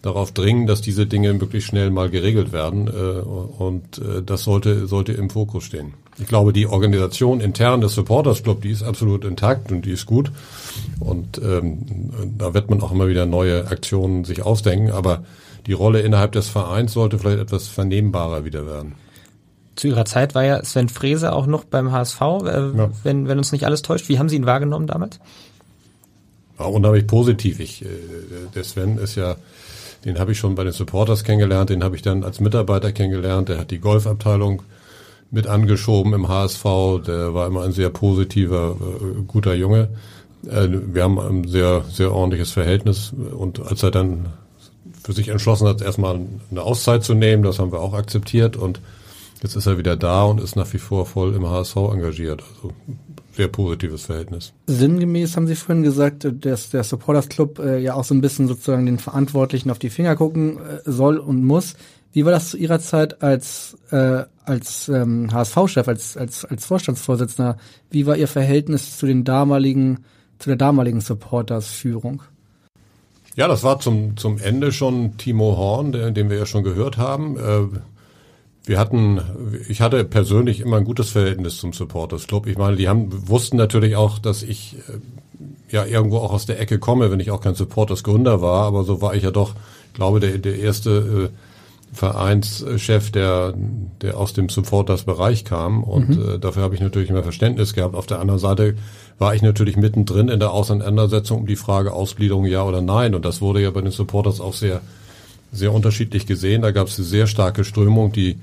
[0.00, 4.86] darauf dringen, dass diese Dinge möglichst schnell mal geregelt werden äh, und äh, das sollte
[4.86, 5.92] sollte im Fokus stehen.
[6.18, 10.06] Ich glaube, die Organisation intern des Supporters Club, die ist absolut intakt und die ist
[10.06, 10.30] gut.
[11.00, 11.78] Und ähm,
[12.38, 14.92] da wird man auch immer wieder neue Aktionen sich ausdenken.
[14.92, 15.24] Aber
[15.66, 18.94] die Rolle innerhalb des Vereins sollte vielleicht etwas vernehmbarer wieder werden.
[19.74, 22.24] Zu Ihrer Zeit war ja Sven Frese auch noch beim HSV, äh,
[22.76, 22.90] ja.
[23.02, 24.08] wenn, wenn uns nicht alles täuscht.
[24.08, 25.18] Wie haben Sie ihn wahrgenommen damals?
[26.56, 27.58] War unheimlich positiv.
[27.58, 27.88] Ich, äh,
[28.54, 29.34] der Sven ist ja,
[30.04, 33.48] den habe ich schon bei den Supporters kennengelernt, den habe ich dann als Mitarbeiter kennengelernt.
[33.48, 34.62] Der hat die Golfabteilung
[35.34, 36.64] mit angeschoben im HSV.
[37.06, 39.88] Der war immer ein sehr positiver, äh, guter Junge.
[40.46, 43.12] Äh, wir haben ein sehr, sehr ordentliches Verhältnis.
[43.36, 44.26] Und als er dann
[45.02, 46.20] für sich entschlossen hat, erstmal
[46.50, 48.56] eine Auszeit zu nehmen, das haben wir auch akzeptiert.
[48.56, 48.80] Und
[49.42, 52.42] jetzt ist er wieder da und ist nach wie vor voll im HSV engagiert.
[52.54, 52.72] Also
[53.32, 54.52] sehr positives Verhältnis.
[54.68, 58.46] Sinngemäß haben Sie vorhin gesagt, dass der Supporters Club äh, ja auch so ein bisschen
[58.46, 61.74] sozusagen den Verantwortlichen auf die Finger gucken soll und muss.
[62.14, 67.58] Wie war das zu Ihrer Zeit als äh, als ähm, HSV-Chef, als als als Vorstandsvorsitzender?
[67.90, 70.04] Wie war Ihr Verhältnis zu den damaligen
[70.38, 72.22] zu der damaligen Supporters-Führung?
[73.34, 76.98] Ja, das war zum zum Ende schon Timo Horn, der, den wir ja schon gehört
[76.98, 77.36] haben.
[77.36, 77.80] Äh,
[78.64, 79.20] wir hatten,
[79.68, 82.46] ich hatte persönlich immer ein gutes Verhältnis zum Supporters Club.
[82.46, 86.60] Ich meine, die haben wussten natürlich auch, dass ich äh, ja irgendwo auch aus der
[86.60, 89.54] Ecke komme, wenn ich auch kein Supporters Gründer war, aber so war ich ja doch,
[89.94, 91.36] glaube der der erste äh,
[91.92, 93.54] Vereinschef, der,
[94.02, 95.84] der aus dem Supporters-Bereich kam.
[95.84, 96.34] Und mhm.
[96.34, 97.94] äh, dafür habe ich natürlich immer Verständnis gehabt.
[97.94, 98.76] Auf der anderen Seite
[99.18, 103.14] war ich natürlich mittendrin in der Auseinandersetzung um die Frage Ausgliederung ja oder nein.
[103.14, 104.80] Und das wurde ja bei den Supporters auch sehr,
[105.52, 106.62] sehr unterschiedlich gesehen.
[106.62, 108.38] Da gab es eine sehr starke Strömung, die,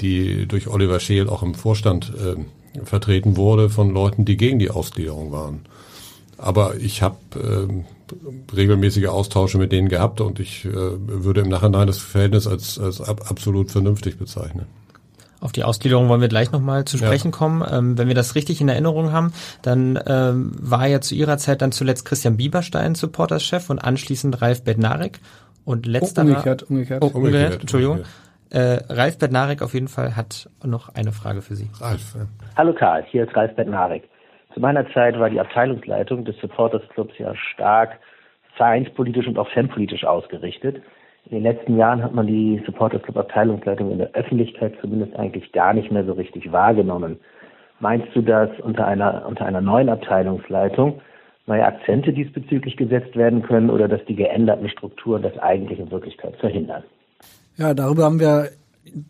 [0.00, 4.70] die durch Oliver Scheel auch im Vorstand äh, vertreten wurde von Leuten, die gegen die
[4.70, 5.60] Ausgliederung waren.
[6.36, 7.84] Aber ich habe äh,
[8.54, 13.00] regelmäßige Austausche mit denen gehabt und ich äh, würde im Nachhinein das Verhältnis als, als
[13.00, 14.66] ab, absolut vernünftig bezeichnen.
[15.40, 17.36] Auf die Ausgliederung wollen wir gleich nochmal zu sprechen ja.
[17.36, 17.64] kommen.
[17.70, 21.62] Ähm, wenn wir das richtig in Erinnerung haben, dann ähm, war ja zu ihrer Zeit
[21.62, 25.20] dann zuletzt Christian Bieberstein Supporterschef und anschließend Ralf Bednarek
[25.64, 27.02] und letzter oh, umgekehrt, umgekehrt.
[27.02, 27.96] Oh, umgekehrt, umgekehrt Entschuldigung.
[27.98, 28.88] Umgekehrt.
[28.88, 31.68] Äh, Ralf Bednarek auf jeden Fall hat noch eine Frage für Sie.
[31.80, 32.14] Ralf.
[32.16, 32.26] Ja.
[32.56, 34.08] Hallo Karl, hier ist Ralf Bednarek.
[34.58, 38.00] Zu meiner Zeit war die Abteilungsleitung des Supporters Clubs ja stark
[38.56, 40.82] vereinspolitisch und auch fanpolitisch ausgerichtet.
[41.26, 45.52] In den letzten Jahren hat man die Supporters Club Abteilungsleitung in der Öffentlichkeit zumindest eigentlich
[45.52, 47.20] gar nicht mehr so richtig wahrgenommen.
[47.78, 51.02] Meinst du, dass unter einer, unter einer neuen Abteilungsleitung
[51.46, 56.34] neue Akzente diesbezüglich gesetzt werden können oder dass die geänderten Strukturen das eigentlich in Wirklichkeit
[56.38, 56.82] verhindern?
[57.58, 58.48] Ja, darüber haben wir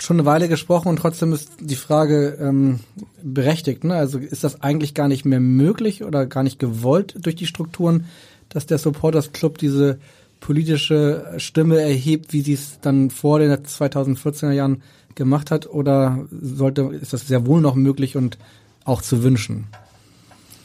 [0.00, 2.80] schon eine Weile gesprochen und trotzdem ist die Frage ähm,
[3.22, 3.84] berechtigt.
[3.84, 3.94] Ne?
[3.94, 8.06] Also ist das eigentlich gar nicht mehr möglich oder gar nicht gewollt durch die Strukturen,
[8.48, 9.98] dass der Supporters Club diese
[10.40, 14.82] politische Stimme erhebt, wie sie es dann vor den 2014er Jahren
[15.14, 15.66] gemacht hat?
[15.66, 18.38] Oder sollte, ist das sehr wohl noch möglich und
[18.84, 19.66] auch zu wünschen?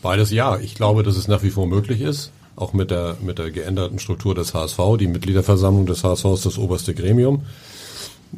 [0.01, 0.57] Beides ja.
[0.59, 2.31] Ich glaube, dass es nach wie vor möglich ist.
[2.55, 4.77] Auch mit der, mit der geänderten Struktur des HSV.
[4.99, 7.43] Die Mitgliederversammlung des HSV ist das oberste Gremium.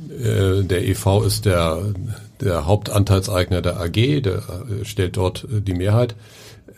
[0.09, 1.81] Äh, der EV ist der,
[2.41, 6.15] der Hauptanteilseigner der AG, der äh, stellt dort die Mehrheit.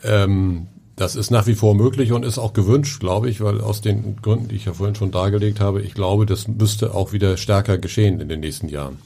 [0.04, 3.82] Ähm, Das ist nach wie vor möglich und ist auch gewünscht, glaube ich, weil aus
[3.82, 7.38] den Gründen, die ich ja vorhin schon dargelegt habe, ich glaube, das müsste auch wieder
[7.38, 8.98] stärker geschehen in den nächsten Jahren.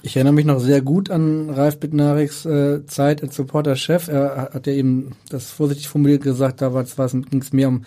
[0.00, 4.08] Ich erinnere mich noch sehr gut an Ralf Bittnariks äh, Zeit als Supporter-Chef.
[4.08, 7.84] Er hat ja eben das vorsichtig formuliert gesagt, da ging es mehr um,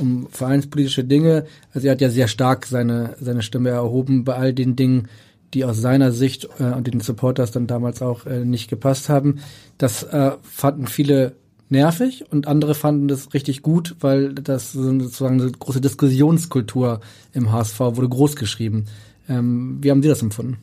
[0.00, 1.46] um vereinspolitische Dinge.
[1.72, 5.08] Also er hat ja sehr stark seine, seine Stimme erhoben bei all den Dingen,
[5.54, 9.40] die aus seiner Sicht äh, und den Supporters dann damals auch äh, nicht gepasst haben.
[9.78, 11.34] Das äh, fanden viele
[11.68, 17.00] nervig und andere fanden das richtig gut, weil das sozusagen eine große Diskussionskultur
[17.32, 18.86] im HSV wurde großgeschrieben.
[19.28, 20.58] Ähm, wie haben Sie das empfunden?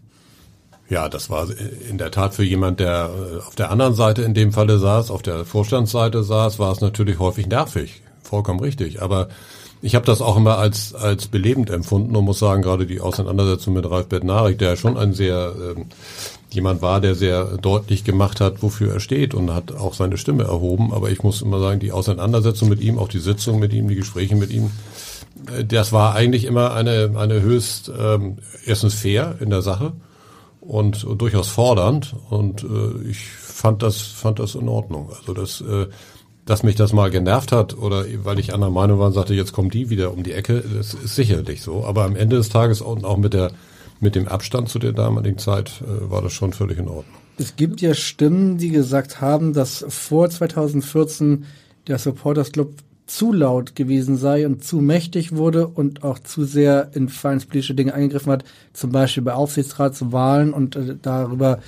[0.89, 1.47] Ja, das war
[1.89, 5.11] in der Tat für jemand, der äh, auf der anderen Seite in dem Falle saß,
[5.11, 8.01] auf der Vorstandsseite saß, war es natürlich häufig nervig.
[8.27, 9.01] Vollkommen richtig.
[9.01, 9.29] Aber
[9.81, 13.73] ich habe das auch immer als, als belebend empfunden und muss sagen, gerade die Auseinandersetzung
[13.73, 15.85] mit Ralf Bednarik, der schon ein sehr ähm,
[16.49, 20.43] jemand war, der sehr deutlich gemacht hat, wofür er steht und hat auch seine Stimme
[20.43, 20.93] erhoben.
[20.93, 23.95] Aber ich muss immer sagen, die Auseinandersetzung mit ihm, auch die Sitzung mit ihm, die
[23.95, 24.71] Gespräche mit ihm,
[25.51, 29.93] äh, das war eigentlich immer eine, eine höchst ähm, erstens fair in der Sache
[30.59, 32.15] und, und durchaus fordernd.
[32.29, 35.11] Und äh, ich fand das, fand das in Ordnung.
[35.17, 35.87] Also das, äh,
[36.47, 39.53] dass mich das mal genervt hat oder weil ich anderer Meinung war und sagte, jetzt
[39.53, 41.85] kommt die wieder um die Ecke, das ist sicherlich so.
[41.85, 43.51] Aber am Ende des Tages und auch mit der
[43.99, 47.15] mit dem Abstand zu der damaligen Zeit äh, war das schon völlig in Ordnung.
[47.37, 51.45] Es gibt ja Stimmen, die gesagt haben, dass vor 2014
[51.87, 52.73] der Supporters Club
[53.05, 57.93] zu laut gewesen sei und zu mächtig wurde und auch zu sehr in vereinspolitische Dinge
[57.93, 61.59] eingegriffen hat, zum Beispiel bei Aufsichtsratswahlen und äh, darüber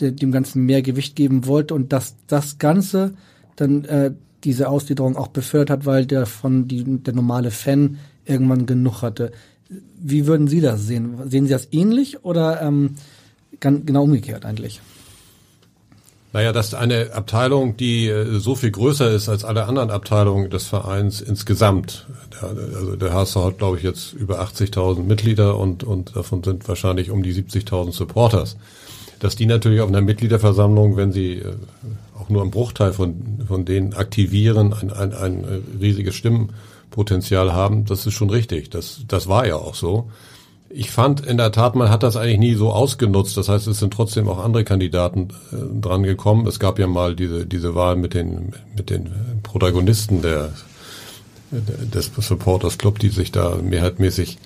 [0.00, 3.14] de, dem Ganzen mehr Gewicht geben wollte und dass das Ganze
[3.56, 4.12] dann äh,
[4.44, 9.32] diese Ausgliederung auch befördert hat, weil der von die, der normale Fan irgendwann genug hatte.
[10.00, 11.18] Wie würden Sie das sehen?
[11.28, 12.94] Sehen Sie das ähnlich oder ähm,
[13.60, 14.80] genau umgekehrt eigentlich?
[16.32, 20.66] Naja, dass eine Abteilung, die äh, so viel größer ist als alle anderen Abteilungen des
[20.66, 22.06] Vereins insgesamt,
[22.42, 27.10] also der HSV hat, glaube ich, jetzt über 80.000 Mitglieder und, und davon sind wahrscheinlich
[27.10, 28.58] um die 70.000 Supporters,
[29.20, 31.54] dass die natürlich auf einer Mitgliederversammlung, wenn sie äh,
[32.18, 36.50] auch nur einen Bruchteil von, von denen aktivieren, ein, ein, ein äh, riesiges Stimmen
[36.90, 38.70] Potenzial haben, das ist schon richtig.
[38.70, 40.10] Das, das war ja auch so.
[40.70, 43.36] Ich fand in der Tat, man hat das eigentlich nie so ausgenutzt.
[43.36, 46.46] Das heißt, es sind trotzdem auch andere Kandidaten äh, dran gekommen.
[46.46, 49.10] Es gab ja mal diese, diese Wahl mit den, mit den
[49.42, 50.52] Protagonisten der,
[51.50, 54.38] des Supporters Club, die sich da mehrheitmäßig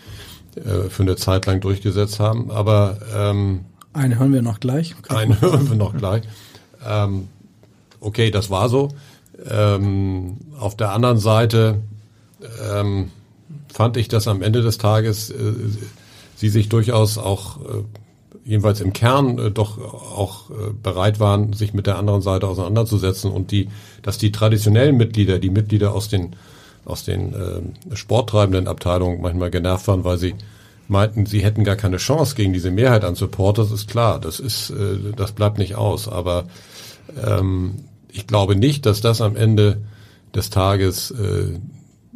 [0.56, 2.50] äh, für eine Zeit lang durchgesetzt haben.
[2.50, 4.94] Aber ähm, eine hören wir noch gleich.
[5.08, 6.22] Eine hören wir noch gleich.
[6.86, 7.28] Ähm,
[8.02, 8.88] okay, das war so.
[9.48, 11.80] Ähm, auf der anderen Seite
[12.72, 13.10] ähm,
[13.72, 15.54] fand ich, dass am Ende des Tages äh,
[16.36, 17.84] sie sich durchaus auch äh,
[18.44, 23.30] jedenfalls im Kern äh, doch auch äh, bereit waren, sich mit der anderen Seite auseinanderzusetzen
[23.30, 23.68] und die,
[24.02, 26.36] dass die traditionellen Mitglieder, die Mitglieder aus den
[26.84, 30.34] aus den äh, sporttreibenden Abteilungen manchmal genervt waren, weil sie
[30.88, 34.70] meinten, sie hätten gar keine Chance gegen diese Mehrheit an Supporters, ist klar, das ist,
[34.70, 36.08] äh, das bleibt nicht aus.
[36.08, 36.44] Aber
[37.24, 39.82] ähm, ich glaube nicht, dass das am Ende
[40.34, 41.58] des Tages äh,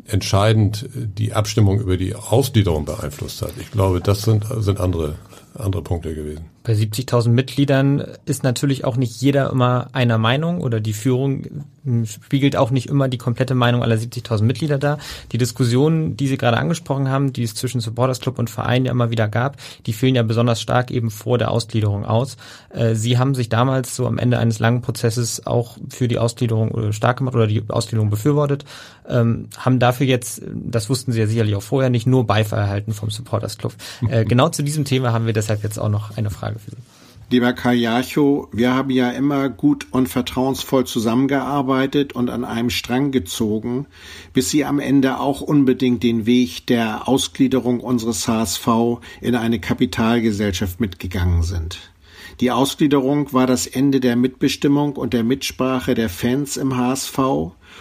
[0.06, 3.52] entscheidend die Abstimmung über die Ausgliederung beeinflusst hat.
[3.60, 5.16] Ich glaube, das sind, sind andere,
[5.54, 6.44] andere Punkte gewesen.
[6.62, 11.64] Bei 70.000 Mitgliedern ist natürlich auch nicht jeder immer einer Meinung oder die Führung
[12.06, 14.98] spiegelt auch nicht immer die komplette Meinung aller 70.000 Mitglieder dar.
[15.32, 18.92] Die Diskussionen, die Sie gerade angesprochen haben, die es zwischen Supporters Club und Verein ja
[18.92, 22.36] immer wieder gab, die fielen ja besonders stark eben vor der Ausgliederung aus.
[22.70, 26.92] Äh, Sie haben sich damals so am Ende eines langen Prozesses auch für die Ausgliederung
[26.92, 28.64] stark gemacht oder die Ausgliederung befürwortet,
[29.08, 32.92] ähm, haben dafür jetzt, das wussten Sie ja sicherlich auch vorher, nicht nur Beifall erhalten
[32.92, 33.74] vom Supporters Club.
[34.08, 36.95] Äh, genau zu diesem Thema haben wir deshalb jetzt auch noch eine Frage für Sie.
[37.28, 43.86] Lieber Kajacho, wir haben ja immer gut und vertrauensvoll zusammengearbeitet und an einem Strang gezogen,
[44.32, 48.68] bis Sie am Ende auch unbedingt den Weg der Ausgliederung unseres HSV
[49.20, 51.90] in eine Kapitalgesellschaft mitgegangen sind.
[52.38, 57.18] Die Ausgliederung war das Ende der Mitbestimmung und der Mitsprache der Fans im HSV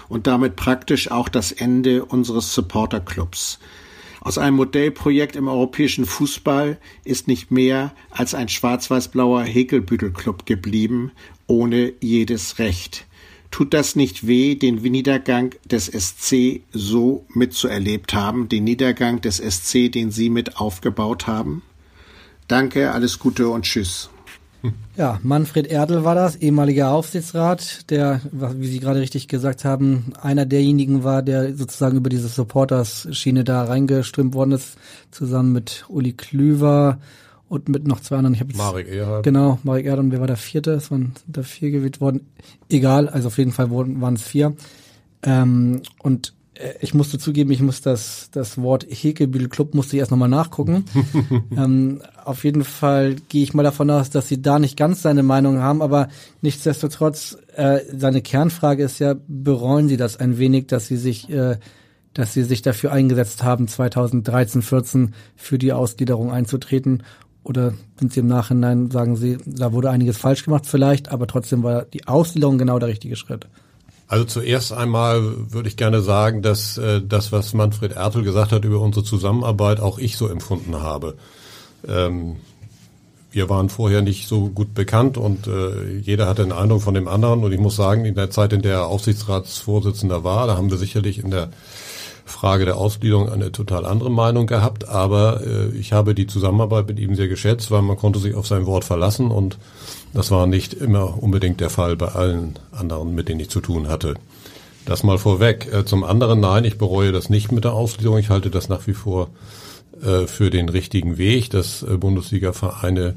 [0.09, 3.59] und damit praktisch auch das Ende unseres Supporterclubs.
[4.25, 11.11] Aus einem Modellprojekt im europäischen Fußball ist nicht mehr als ein schwarz-weiß-blauer Häkelbüttelclub geblieben,
[11.45, 13.05] ohne jedes Recht.
[13.51, 19.91] Tut das nicht weh, den Niedergang des SC so mitzuerlebt haben, den Niedergang des SC,
[19.91, 21.61] den Sie mit aufgebaut haben?
[22.47, 24.09] Danke, alles Gute und Tschüss.
[24.95, 30.45] Ja, Manfred Erdl war das, ehemaliger Aufsichtsrat, der, wie Sie gerade richtig gesagt haben, einer
[30.45, 34.77] derjenigen war, der sozusagen über diese Supporters-Schiene da reingeströmt worden ist,
[35.11, 36.99] zusammen mit Uli Klüver
[37.49, 38.35] und mit noch zwei anderen.
[38.35, 39.23] Ich hab Marek Erhard.
[39.23, 40.71] Genau, Marek Erhard und wer war der vierte?
[40.73, 42.27] Es waren da vier gewählt worden.
[42.69, 44.55] Egal, also auf jeden Fall waren es vier.
[45.23, 46.34] Ähm, und
[46.79, 50.85] ich musste zugeben, ich muss das, das Wort Hekebühl Club musste ich erst nochmal nachgucken.
[51.57, 55.23] ähm, auf jeden Fall gehe ich mal davon aus, dass sie da nicht ganz seine
[55.23, 56.07] Meinung haben, aber
[56.41, 61.57] nichtsdestotrotz, äh, seine Kernfrage ist ja, bereuen sie das ein wenig, dass sie sich, äh,
[62.13, 67.03] dass sie sich dafür eingesetzt haben, 2013, 14 für die Ausgliederung einzutreten?
[67.43, 71.63] Oder sind sie im Nachhinein, sagen sie, da wurde einiges falsch gemacht vielleicht, aber trotzdem
[71.63, 73.47] war die Ausgliederung genau der richtige Schritt?
[74.07, 78.63] Also zuerst einmal würde ich gerne sagen, dass äh, das, was Manfred Ertel gesagt hat
[78.63, 81.15] über unsere Zusammenarbeit, auch ich so empfunden habe.
[81.87, 82.37] Ähm,
[83.31, 87.07] wir waren vorher nicht so gut bekannt und äh, jeder hatte eine Eindruck von dem
[87.07, 87.43] anderen.
[87.43, 90.77] Und ich muss sagen, in der Zeit, in der er Aufsichtsratsvorsitzender war, da haben wir
[90.77, 91.49] sicherlich in der
[92.23, 94.87] Frage der Ausgliederung eine total andere Meinung gehabt.
[94.87, 98.47] Aber äh, ich habe die Zusammenarbeit mit ihm sehr geschätzt, weil man konnte sich auf
[98.47, 99.57] sein Wort verlassen und
[100.15, 103.89] das war nicht immer unbedingt der Fall bei allen anderen, mit denen ich zu tun
[103.89, 104.15] hatte.
[104.85, 105.67] Das mal vorweg.
[105.73, 108.17] Äh, zum anderen, nein, ich bereue das nicht mit der Ausgliederung.
[108.17, 109.29] Ich halte das nach wie vor
[110.01, 113.15] äh, für den richtigen Weg, dass äh, Bundesliga-Vereine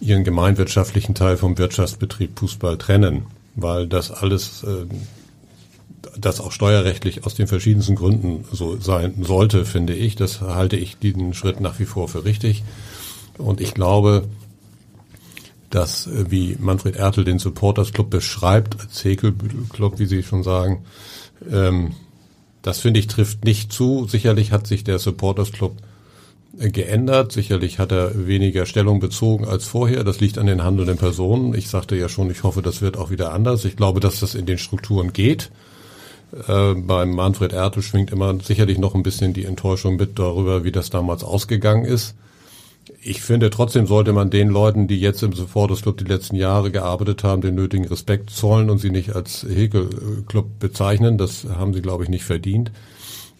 [0.00, 4.64] ihren gemeinwirtschaftlichen Teil vom Wirtschaftsbetrieb Fußball trennen, weil das alles,
[6.16, 10.14] das auch steuerrechtlich aus den verschiedensten Gründen so sein sollte, finde ich.
[10.14, 12.62] Das halte ich diesen Schritt nach wie vor für richtig.
[13.38, 14.28] Und ich glaube,
[15.70, 20.84] dass, äh, wie Manfred Ertel den Supporters Club beschreibt, als Häkelclub, wie Sie schon sagen,
[21.50, 21.92] ähm,
[22.62, 24.06] das finde ich trifft nicht zu.
[24.08, 25.76] Sicherlich hat sich der Supporters Club
[26.58, 27.32] äh, geändert.
[27.32, 30.04] Sicherlich hat er weniger Stellung bezogen als vorher.
[30.04, 31.54] Das liegt an den handelnden Personen.
[31.54, 33.64] Ich sagte ja schon, ich hoffe, das wird auch wieder anders.
[33.64, 35.50] Ich glaube, dass das in den Strukturen geht.
[36.46, 40.72] Äh, beim Manfred Ertel schwingt immer sicherlich noch ein bisschen die Enttäuschung mit darüber, wie
[40.72, 42.14] das damals ausgegangen ist
[43.02, 46.70] ich finde trotzdem sollte man den Leuten, die jetzt im Supporters Club die letzten Jahre
[46.70, 51.18] gearbeitet haben, den nötigen Respekt zollen und sie nicht als Häkelclub bezeichnen.
[51.18, 52.70] Das haben sie, glaube ich, nicht verdient.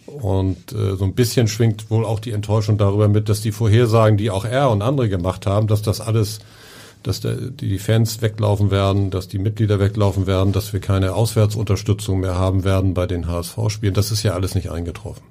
[0.06, 4.16] Und äh, so ein bisschen schwingt wohl auch die Enttäuschung darüber mit, dass die Vorhersagen,
[4.16, 6.38] die auch er und andere gemacht haben, dass das alles,
[7.02, 12.20] dass der, die Fans weglaufen werden, dass die Mitglieder weglaufen werden, dass wir keine Auswärtsunterstützung
[12.20, 15.22] mehr haben werden bei den HSV-Spielen, das ist ja alles nicht eingetroffen.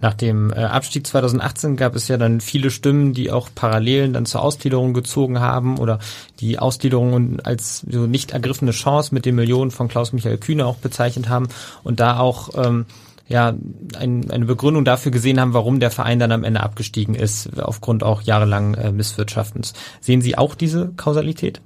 [0.00, 4.26] Nach dem äh, Abstieg 2018 gab es ja dann viele Stimmen, die auch Parallelen dann
[4.26, 5.98] zur Ausgliederung gezogen haben oder
[6.38, 11.28] die Ausgliederung als so nicht ergriffene Chance mit den Millionen von Klaus-Michael Kühne auch bezeichnet
[11.28, 11.48] haben
[11.82, 12.86] und da auch ähm,
[13.26, 13.54] ja
[13.98, 18.04] ein, eine Begründung dafür gesehen haben, warum der Verein dann am Ende abgestiegen ist, aufgrund
[18.04, 19.74] auch jahrelangen äh, Misswirtschaftens.
[20.00, 21.60] Sehen Sie auch diese Kausalität?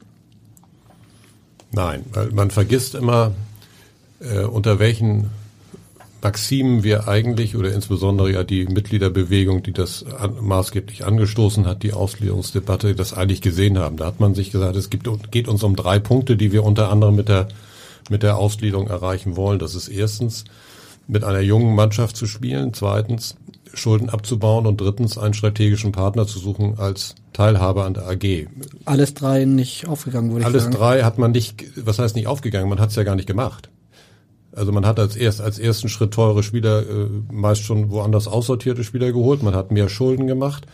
[1.71, 3.33] Nein, weil man vergisst immer,
[4.21, 5.31] äh, unter welchen
[6.23, 11.93] Maximen wir eigentlich oder insbesondere ja die Mitgliederbewegung, die das an, maßgeblich angestoßen hat, die
[11.93, 13.97] Ausgliederungsdebatte, das eigentlich gesehen haben.
[13.97, 16.91] Da hat man sich gesagt, es gibt, geht uns um drei Punkte, die wir unter
[16.91, 17.49] anderem mit der,
[18.09, 19.59] mit der Ausgliederung erreichen wollen.
[19.59, 20.45] Das ist erstens,
[21.09, 23.35] mit einer jungen Mannschaft zu spielen, zweitens,
[23.75, 28.47] Schulden abzubauen und drittens, einen strategischen Partner zu suchen als Teilhaber an der AG.
[28.85, 30.77] Alles drei nicht aufgegangen, würde Alles ich sagen.
[30.77, 33.27] Alles drei hat man nicht, was heißt nicht aufgegangen, man hat es ja gar nicht
[33.27, 33.71] gemacht.
[34.55, 38.85] Also man hat als erst als ersten Schritt teure Spieler äh, meist schon woanders aussortierte
[38.85, 39.43] Spieler geholt.
[39.43, 40.67] Man hat mehr Schulden gemacht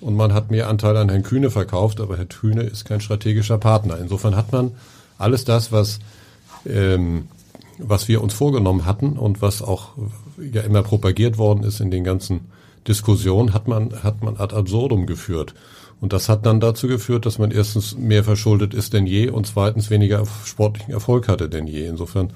[0.00, 3.58] und man hat mehr Anteil an Herrn Kühne verkauft, aber Herr Kühne ist kein strategischer
[3.58, 3.98] Partner.
[4.00, 4.72] Insofern hat man
[5.18, 6.00] alles das, was
[6.66, 7.28] ähm,
[7.78, 9.90] was wir uns vorgenommen hatten und was auch
[10.38, 12.52] ja immer propagiert worden ist in den ganzen
[12.86, 15.54] Diskussionen, hat man hat man ad absurdum geführt.
[16.00, 19.46] Und das hat dann dazu geführt, dass man erstens mehr verschuldet ist denn je und
[19.46, 21.86] zweitens weniger sportlichen Erfolg hatte denn je.
[21.86, 22.32] Insofern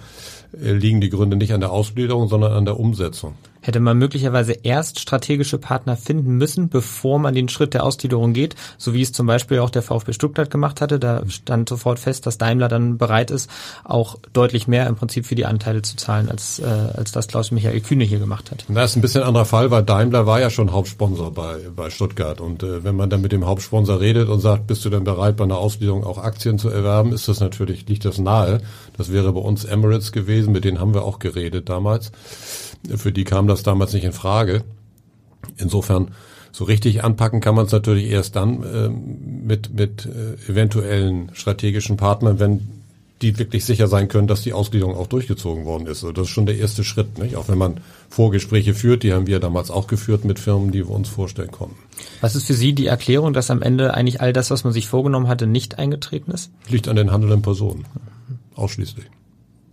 [0.58, 3.34] liegen die Gründe nicht an der Ausgliederung, sondern an der Umsetzung.
[3.66, 8.54] Hätte man möglicherweise erst strategische Partner finden müssen, bevor man den Schritt der Ausgliederung geht,
[8.78, 11.00] so wie es zum Beispiel auch der VfB Stuttgart gemacht hatte.
[11.00, 13.50] Da stand sofort fest, dass Daimler dann bereit ist,
[13.82, 17.80] auch deutlich mehr im Prinzip für die Anteile zu zahlen, als, äh, als das Klaus-Michael
[17.80, 18.64] Kühne hier gemacht hat.
[18.68, 21.90] Das ist ein bisschen ein anderer Fall, weil Daimler war ja schon Hauptsponsor bei, bei
[21.90, 22.40] Stuttgart.
[22.40, 25.36] Und äh, wenn man dann mit dem Hauptsponsor redet und sagt, bist du denn bereit,
[25.36, 28.60] bei einer Ausgliederung auch Aktien zu erwerben, ist das natürlich, liegt das nahe.
[28.96, 32.12] Das wäre bei uns Emirates gewesen, mit denen haben wir auch geredet damals.
[32.96, 34.62] Für die kam das damals nicht in Frage.
[35.56, 36.12] Insofern
[36.52, 41.96] so richtig anpacken kann man es natürlich erst dann äh, mit, mit äh, eventuellen strategischen
[41.96, 42.68] Partnern, wenn
[43.22, 46.04] die wirklich sicher sein können, dass die Ausgliederung auch durchgezogen worden ist.
[46.04, 47.36] Also das ist schon der erste Schritt, nicht?
[47.36, 50.94] Auch wenn man Vorgespräche führt, die haben wir damals auch geführt mit Firmen, die wir
[50.94, 51.76] uns vorstellen konnten.
[52.20, 54.86] Was ist für Sie die Erklärung, dass am Ende eigentlich all das, was man sich
[54.86, 56.50] vorgenommen hatte, nicht eingetreten ist?
[56.68, 57.86] Liegt an den handelnden Personen.
[58.54, 59.06] Ausschließlich.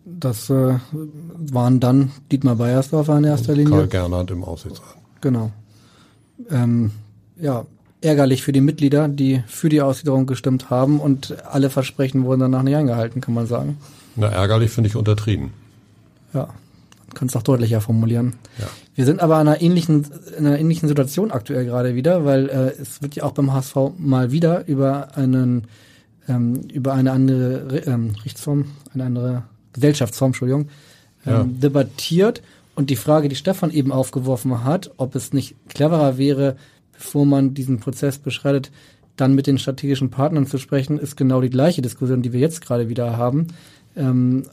[0.06, 3.72] Das äh, waren dann Dietmar Beiersdorfer in erster Linie.
[3.72, 4.97] Karl Gernhardt im Aufsichtsrat.
[5.22, 5.51] Genau.
[6.49, 6.91] Ähm,
[7.39, 7.66] ja,
[8.01, 12.64] ärgerlich für die Mitglieder, die für die Ausgliederung gestimmt haben und alle Versprechen wurden danach
[12.64, 13.78] nicht eingehalten, kann man sagen.
[14.16, 15.51] Na, ärgerlich finde ich untertrieben.
[16.34, 16.49] Ja,
[17.14, 18.34] Können es noch deutlicher formulieren.
[18.58, 18.68] Ja.
[18.95, 20.06] Wir sind aber in einer ähnlichen,
[20.38, 23.76] in einer ähnlichen Situation aktuell gerade wieder, weil äh, es wird ja auch beim HSV
[23.97, 25.68] mal wieder über einen
[26.28, 29.43] ähm, über eine andere ähm, Rechtsform, eine andere
[29.74, 30.70] Gesellschaftsform, Entschuldigung,
[31.26, 31.44] ähm, Ja.
[31.48, 32.42] debattiert.
[32.76, 36.56] Und die Frage, die Stefan eben aufgeworfen hat, ob es nicht cleverer wäre,
[36.94, 38.72] bevor man diesen Prozess beschreitet,
[39.16, 42.66] dann mit den strategischen Partnern zu sprechen, ist genau die gleiche Diskussion, die wir jetzt
[42.66, 43.48] gerade wieder haben.
[43.96, 44.46] Ähm,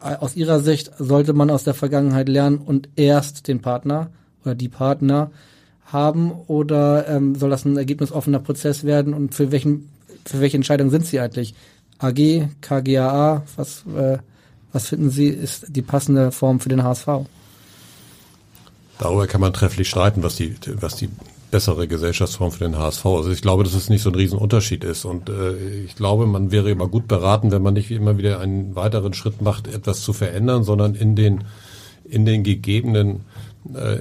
[0.00, 4.10] aus Ihrer Sicht sollte man aus der Vergangenheit lernen und erst den Partner
[4.44, 5.30] oder die Partner
[5.84, 9.88] haben oder ähm, soll das ein ergebnisoffener Prozess werden und für welchen
[10.24, 11.54] für welche Entscheidung sind Sie eigentlich?
[11.98, 14.18] AG, KGAA, was äh,
[14.72, 17.08] was finden Sie ist die passende Form für den HSV?
[18.98, 21.08] Darüber kann man trefflich streiten, was die, was die
[21.50, 23.06] bessere Gesellschaftsform für den HSV ist.
[23.06, 25.04] Also ich glaube, dass es nicht so ein Riesenunterschied ist.
[25.04, 28.74] Und äh, ich glaube, man wäre immer gut beraten, wenn man nicht immer wieder einen
[28.74, 31.44] weiteren Schritt macht, etwas zu verändern, sondern in den,
[32.04, 33.20] in den gegebenen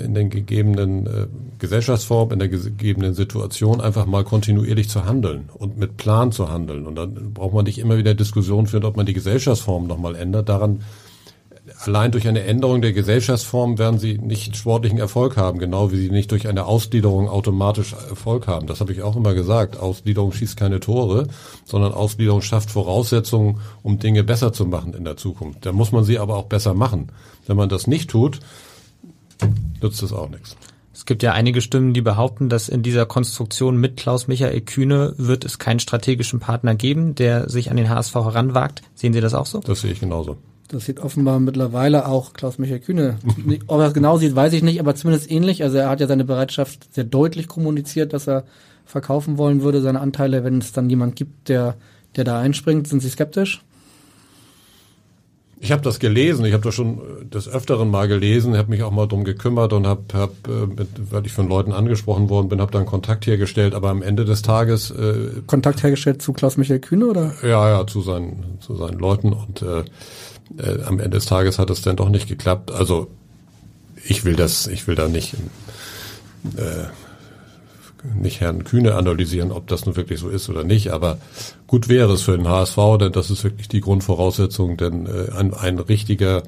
[0.06, 1.28] in den gegebenen äh,
[1.60, 6.86] Gesellschaftsform, in der gegebenen Situation einfach mal kontinuierlich zu handeln und mit Plan zu handeln.
[6.86, 10.48] Und dann braucht man nicht immer wieder Diskussionen führen, ob man die Gesellschaftsform nochmal ändert.
[10.48, 10.82] Daran
[11.84, 16.10] allein durch eine Änderung der Gesellschaftsform werden sie nicht sportlichen Erfolg haben, genau wie sie
[16.10, 18.68] nicht durch eine Ausgliederung automatisch Erfolg haben.
[18.68, 19.78] Das habe ich auch immer gesagt.
[19.78, 21.28] Ausgliederung schießt keine Tore,
[21.66, 25.66] sondern Ausgliederung schafft Voraussetzungen, um Dinge besser zu machen in der Zukunft.
[25.66, 27.12] Da muss man sie aber auch besser machen.
[27.46, 28.40] Wenn man das nicht tut,
[29.82, 30.56] nützt es auch nichts.
[30.94, 35.14] Es gibt ja einige Stimmen, die behaupten, dass in dieser Konstruktion mit Klaus Michael Kühne
[35.18, 38.82] wird es keinen strategischen Partner geben, der sich an den HSV heranwagt.
[38.96, 39.60] Sehen Sie das auch so?
[39.60, 40.38] Das sehe ich genauso.
[40.70, 43.20] Das sieht offenbar mittlerweile auch Klaus-Michael Kühne.
[43.68, 45.62] Ob er das genau sieht, weiß ich nicht, aber zumindest ähnlich.
[45.62, 48.44] Also er hat ja seine Bereitschaft sehr deutlich kommuniziert, dass er
[48.84, 51.76] verkaufen wollen würde, seine Anteile, wenn es dann jemand gibt, der,
[52.16, 52.88] der da einspringt.
[52.88, 53.64] Sind Sie skeptisch?
[55.60, 57.02] Ich habe das gelesen, ich habe das schon
[57.34, 61.26] des Öfteren mal gelesen, habe mich auch mal drum gekümmert und habe, hab, äh, weil
[61.26, 64.92] ich von Leuten angesprochen worden bin, habe dann Kontakt hergestellt, aber am Ende des Tages...
[64.92, 67.34] Äh, Kontakt hergestellt zu Klaus-Michael Kühne, oder?
[67.42, 69.84] Ja, ja, zu seinen, zu seinen Leuten und äh,
[70.60, 72.72] äh, am Ende des Tages hat es dann doch nicht geklappt.
[72.72, 73.08] Also
[74.06, 75.34] ich will das, ich will da nicht...
[76.56, 76.86] Äh,
[78.16, 81.18] nicht Herrn Kühne analysieren, ob das nun wirklich so ist oder nicht, aber
[81.68, 85.54] gut wäre es für den HSV, denn das ist wirklich die Grundvoraussetzung, denn äh, ein,
[85.54, 86.44] ein richtiger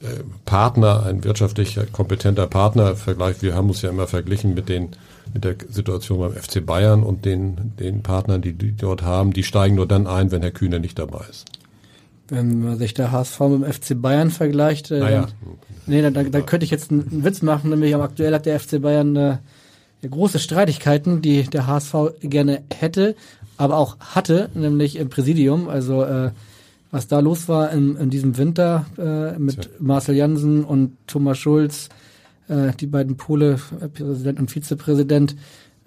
[0.00, 4.90] äh, Partner, ein wirtschaftlicher kompetenter Partner, Vergleich, wir haben uns ja immer verglichen mit den
[5.34, 9.42] mit der Situation beim FC Bayern und den den Partnern, die die dort haben, die
[9.42, 11.46] steigen nur dann ein, wenn Herr Kühne nicht dabei ist.
[12.28, 15.20] Wenn man sich der HSV mit dem FC Bayern vergleicht, äh, naja.
[15.22, 15.32] dann,
[15.86, 18.60] nee, dann, dann, dann könnte ich jetzt einen Witz machen, nämlich am aktuell hat der
[18.60, 19.36] FC Bayern äh,
[20.02, 23.16] große Streitigkeiten, die der HSV gerne hätte,
[23.56, 25.68] aber auch hatte, nämlich im Präsidium.
[25.68, 26.30] Also äh,
[26.90, 29.70] was da los war in, in diesem Winter äh, mit Tja.
[29.78, 31.88] Marcel Jansen und Thomas Schulz,
[32.48, 35.36] äh, die beiden Pole, äh, Präsident und Vizepräsident,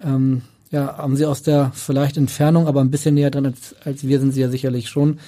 [0.02, 4.06] ähm, ja, haben sie aus der vielleicht Entfernung, aber ein bisschen näher dran als, als
[4.06, 5.18] wir sind sie ja sicherlich schon,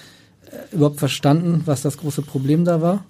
[0.46, 3.04] äh, überhaupt verstanden, was das große Problem da war?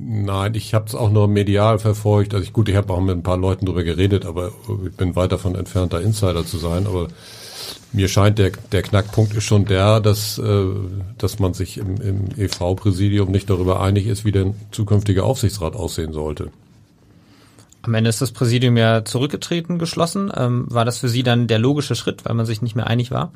[0.00, 2.32] Nein, ich habe es auch nur medial verfolgt.
[2.32, 4.52] Also ich, gut, ich habe auch mit ein paar Leuten drüber geredet, aber
[4.86, 6.86] ich bin weit davon entfernt, da Insider zu sein.
[6.86, 7.08] Aber
[7.92, 10.66] mir scheint der, der Knackpunkt ist schon der, dass, äh,
[11.18, 16.12] dass man sich im, im EV-Präsidium nicht darüber einig ist, wie der zukünftige Aufsichtsrat aussehen
[16.12, 16.52] sollte.
[17.82, 20.30] Am Ende ist das Präsidium ja zurückgetreten, geschlossen.
[20.32, 23.10] Ähm, war das für Sie dann der logische Schritt, weil man sich nicht mehr einig
[23.10, 23.32] war?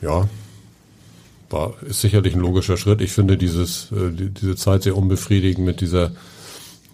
[0.00, 0.28] Ja,
[1.52, 3.00] war, ist sicherlich ein logischer Schritt.
[3.00, 6.12] Ich finde dieses, äh, die, diese Zeit sehr unbefriedigend mit dieser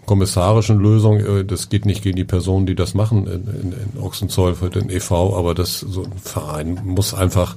[0.06, 1.20] kommissarischen Lösung.
[1.20, 4.90] Äh, das geht nicht gegen die Personen, die das machen in, in, in Ochsenzoll den
[4.90, 7.56] EV, aber das so ein Verein muss einfach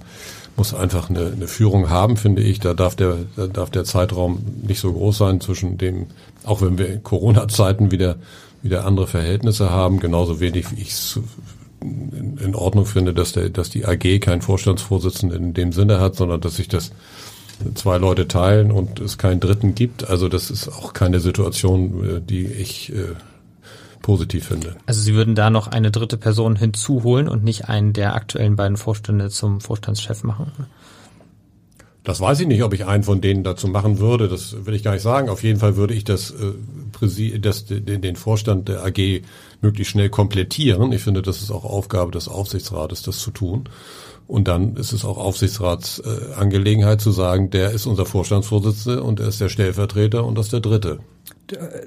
[0.58, 2.60] muss einfach eine, eine Führung haben, finde ich.
[2.60, 6.08] Da darf der da darf der Zeitraum nicht so groß sein zwischen dem,
[6.43, 8.18] auch wenn wir in Corona-Zeiten wieder
[8.62, 11.20] wieder andere Verhältnisse haben, genauso wenig wie ich es
[12.43, 16.41] in, Ordnung finde, dass der, dass die AG keinen Vorstandsvorsitzenden in dem Sinne hat, sondern
[16.41, 16.91] dass sich das
[17.75, 20.09] zwei Leute teilen und es keinen Dritten gibt.
[20.09, 23.15] Also das ist auch keine Situation, die ich äh,
[24.01, 24.75] positiv finde.
[24.85, 28.77] Also Sie würden da noch eine dritte Person hinzuholen und nicht einen der aktuellen beiden
[28.77, 30.51] Vorstände zum Vorstandschef machen?
[32.04, 34.28] Das weiß ich nicht, ob ich einen von denen dazu machen würde.
[34.28, 35.30] Das will ich gar nicht sagen.
[35.30, 39.22] Auf jeden Fall würde ich das, äh, das den, Vorstand der AG
[39.62, 40.91] möglichst schnell komplettieren.
[40.93, 43.70] Ich finde, das ist auch Aufgabe des Aufsichtsrates, das zu tun.
[44.28, 49.28] Und dann ist es auch Aufsichtsratsangelegenheit äh, zu sagen, der ist unser Vorstandsvorsitzende und er
[49.28, 50.99] ist der Stellvertreter und das ist der Dritte.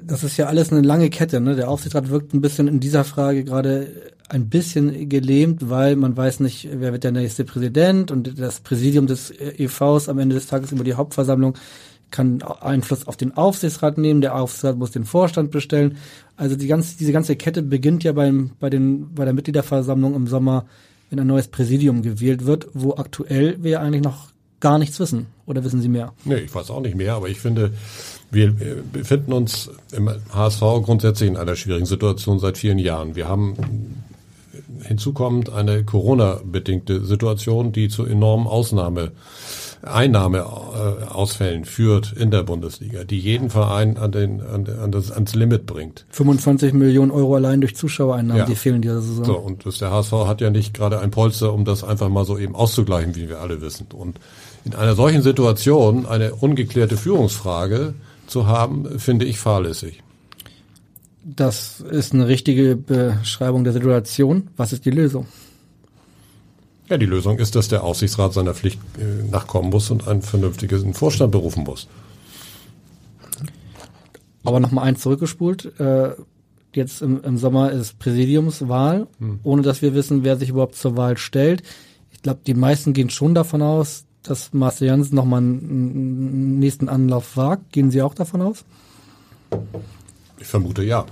[0.03, 1.41] Das ist ja alles eine lange Kette.
[1.41, 1.55] Ne?
[1.55, 3.87] Der Aufsichtsrat wirkt ein bisschen in dieser Frage gerade
[4.29, 9.07] ein bisschen gelähmt, weil man weiß nicht, wer wird der nächste Präsident und das Präsidium
[9.07, 11.55] des EVs am Ende des Tages über die Hauptversammlung
[12.11, 15.97] kann Einfluss auf den Aufsichtsrat nehmen, der Aufsichtsrat muss den Vorstand bestellen.
[16.37, 20.27] Also die ganze, diese ganze Kette beginnt ja beim, bei, den, bei der Mitgliederversammlung im
[20.27, 20.65] Sommer,
[21.09, 25.27] wenn ein neues Präsidium gewählt wird, wo aktuell wir eigentlich noch gar nichts wissen.
[25.45, 26.13] Oder wissen Sie mehr?
[26.23, 27.73] Nee, ich weiß auch nicht mehr, aber ich finde,
[28.31, 28.55] wir
[28.91, 33.15] befinden uns im HSV grundsätzlich in einer schwierigen Situation seit vielen Jahren.
[33.15, 33.55] Wir haben
[34.85, 39.11] hinzukommend eine Corona-bedingte Situation, die zu enormen Ausnahme
[39.85, 45.65] Einnahmeausfällen führt in der Bundesliga, die jeden Verein an den, an, an das, ans Limit
[45.65, 46.05] bringt.
[46.09, 48.45] 25 Millionen Euro allein durch Zuschauereinnahmen, ja.
[48.45, 49.25] die fehlen dieser Saison.
[49.25, 52.25] So, und das, der HSV hat ja nicht gerade ein Polster, um das einfach mal
[52.25, 53.87] so eben auszugleichen, wie wir alle wissen.
[53.93, 54.19] Und
[54.63, 57.93] in einer solchen Situation eine ungeklärte Führungsfrage
[58.27, 60.01] zu haben, finde ich fahrlässig.
[61.27, 64.49] Das ist eine richtige Beschreibung der Situation.
[64.57, 65.25] Was ist die Lösung?
[66.87, 70.93] Ja, die Lösung ist, dass der Aufsichtsrat seiner Pflicht äh, nachkommen muss und einen vernünftigen
[70.93, 71.87] Vorstand berufen muss.
[74.43, 75.79] Aber nochmal eins zurückgespult.
[75.79, 76.11] Äh,
[76.75, 79.39] jetzt im, im, Sommer ist Präsidiumswahl, hm.
[79.41, 81.63] ohne dass wir wissen, wer sich überhaupt zur Wahl stellt.
[82.11, 87.35] Ich glaube, die meisten gehen schon davon aus, dass Marcel Janssen nochmal einen nächsten Anlauf
[87.35, 87.71] wagt.
[87.71, 88.63] Gehen Sie auch davon aus?
[90.39, 91.05] Ich vermute ja.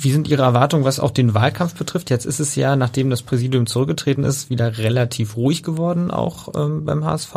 [0.00, 2.10] Wie sind Ihre Erwartungen, was auch den Wahlkampf betrifft?
[2.10, 6.84] Jetzt ist es ja, nachdem das Präsidium zurückgetreten ist, wieder relativ ruhig geworden, auch ähm,
[6.84, 7.34] beim HSV.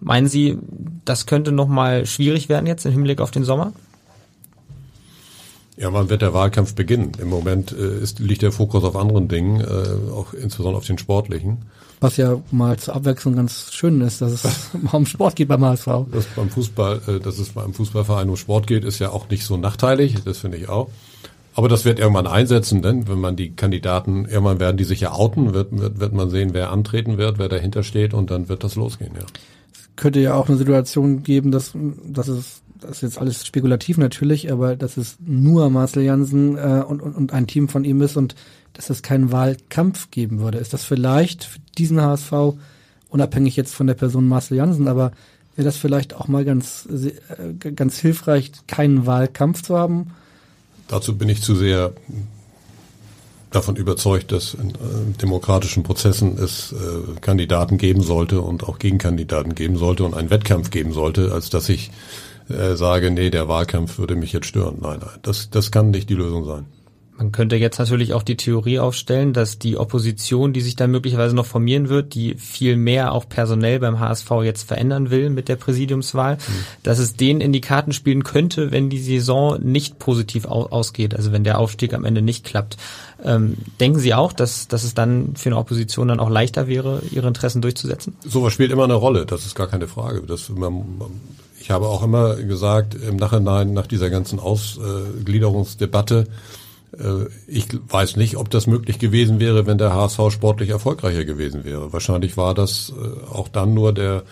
[0.00, 0.58] Meinen Sie,
[1.06, 3.72] das könnte nochmal schwierig werden jetzt im Hinblick auf den Sommer?
[5.76, 7.12] Ja, wann wird der Wahlkampf beginnen?
[7.20, 10.98] Im Moment äh, ist, liegt der Fokus auf anderen Dingen, äh, auch insbesondere auf den
[10.98, 11.58] sportlichen.
[12.00, 15.86] Was ja mal zur Abwechslung ganz schön ist, dass es um Sport geht beim HSV.
[16.12, 19.44] Dass beim Fußball, äh, dass es beim Fußballverein um Sport geht, ist ja auch nicht
[19.44, 20.90] so nachteilig, das finde ich auch.
[21.56, 25.12] Aber das wird irgendwann einsetzen, denn wenn man die Kandidaten, irgendwann werden die sich ja
[25.12, 28.64] outen, wird, wird, wird man sehen, wer antreten wird, wer dahinter steht und dann wird
[28.64, 29.24] das losgehen, ja.
[29.72, 31.72] Es könnte ja auch eine Situation geben, dass,
[32.04, 36.82] dass es, das ist jetzt alles spekulativ natürlich, aber dass es nur Marcel Jansen äh,
[36.86, 38.34] und, und, und ein Team von ihm ist und
[38.72, 40.58] dass es keinen Wahlkampf geben würde.
[40.58, 42.32] Ist das vielleicht für diesen HSV,
[43.08, 45.12] unabhängig jetzt von der Person Marcel Jansen, aber
[45.56, 50.10] wäre das vielleicht auch mal ganz, äh, ganz hilfreich, keinen Wahlkampf zu haben?
[50.88, 51.92] Dazu bin ich zu sehr
[53.54, 54.74] davon überzeugt, dass in äh,
[55.20, 60.70] demokratischen Prozessen es äh, Kandidaten geben sollte und auch Gegenkandidaten geben sollte und einen Wettkampf
[60.70, 61.90] geben sollte, als dass ich
[62.48, 64.78] äh, sage, nee, der Wahlkampf würde mich jetzt stören.
[64.80, 66.66] Nein, nein, das, das kann nicht die Lösung sein.
[67.16, 71.36] Man könnte jetzt natürlich auch die Theorie aufstellen, dass die Opposition, die sich da möglicherweise
[71.36, 75.54] noch formieren wird, die viel mehr auch personell beim HSV jetzt verändern will mit der
[75.54, 76.64] Präsidiumswahl, mhm.
[76.82, 81.30] dass es denen in die Karten spielen könnte, wenn die Saison nicht positiv ausgeht, also
[81.30, 82.78] wenn der Aufstieg am Ende nicht klappt.
[83.24, 87.00] Ähm, denken Sie auch, dass, dass es dann für eine Opposition dann auch leichter wäre,
[87.12, 88.16] ihre Interessen durchzusetzen?
[88.24, 90.22] Sowas spielt immer eine Rolle, das ist gar keine Frage.
[90.26, 90.84] Das, man,
[91.64, 96.26] ich habe auch immer gesagt, im Nachhinein, nach dieser ganzen Ausgliederungsdebatte,
[96.92, 101.64] äh, ich weiß nicht, ob das möglich gewesen wäre, wenn der HSV sportlich erfolgreicher gewesen
[101.64, 101.90] wäre.
[101.90, 104.24] Wahrscheinlich war das äh, auch dann nur der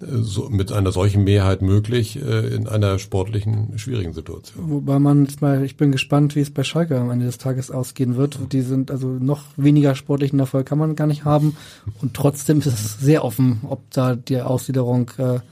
[0.00, 4.64] äh, so, mit einer solchen Mehrheit möglich in einer sportlichen schwierigen Situation.
[4.68, 8.16] Wobei man mal, ich bin gespannt, wie es bei Schalke am Ende des Tages ausgehen
[8.16, 8.36] wird.
[8.50, 11.56] Die sind also noch weniger sportlichen Erfolg kann man gar nicht haben
[12.02, 15.42] und trotzdem ist es sehr offen, ob da die Ausgliederung, ob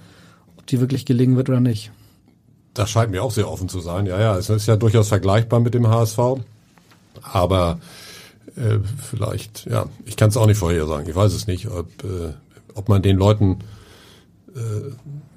[0.68, 1.90] die wirklich gelingen wird oder nicht.
[2.74, 4.06] Das scheint mir auch sehr offen zu sein.
[4.06, 6.18] Ja, ja, es ist ja durchaus vergleichbar mit dem HSV.
[7.22, 7.80] Aber
[8.56, 8.78] äh,
[9.10, 11.08] vielleicht, ja, ich kann es auch nicht vorhersagen.
[11.08, 12.32] Ich weiß es nicht, ob, äh,
[12.74, 13.58] ob man den Leuten
[14.54, 14.92] äh,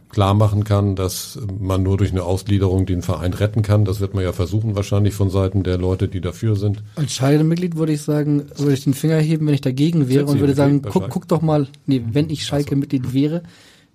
[0.10, 3.86] klar machen kann, dass man nur durch eine Ausgliederung den Verein retten kann.
[3.86, 6.84] Das wird man ja versuchen wahrscheinlich von Seiten der Leute, die dafür sind.
[6.96, 10.40] Als Schalke-Mitglied würde ich sagen, würde ich den Finger heben, wenn ich dagegen wäre und
[10.40, 13.44] würde sagen, guck, guck doch mal, nee, wenn ich Schalke-Mitglied wäre,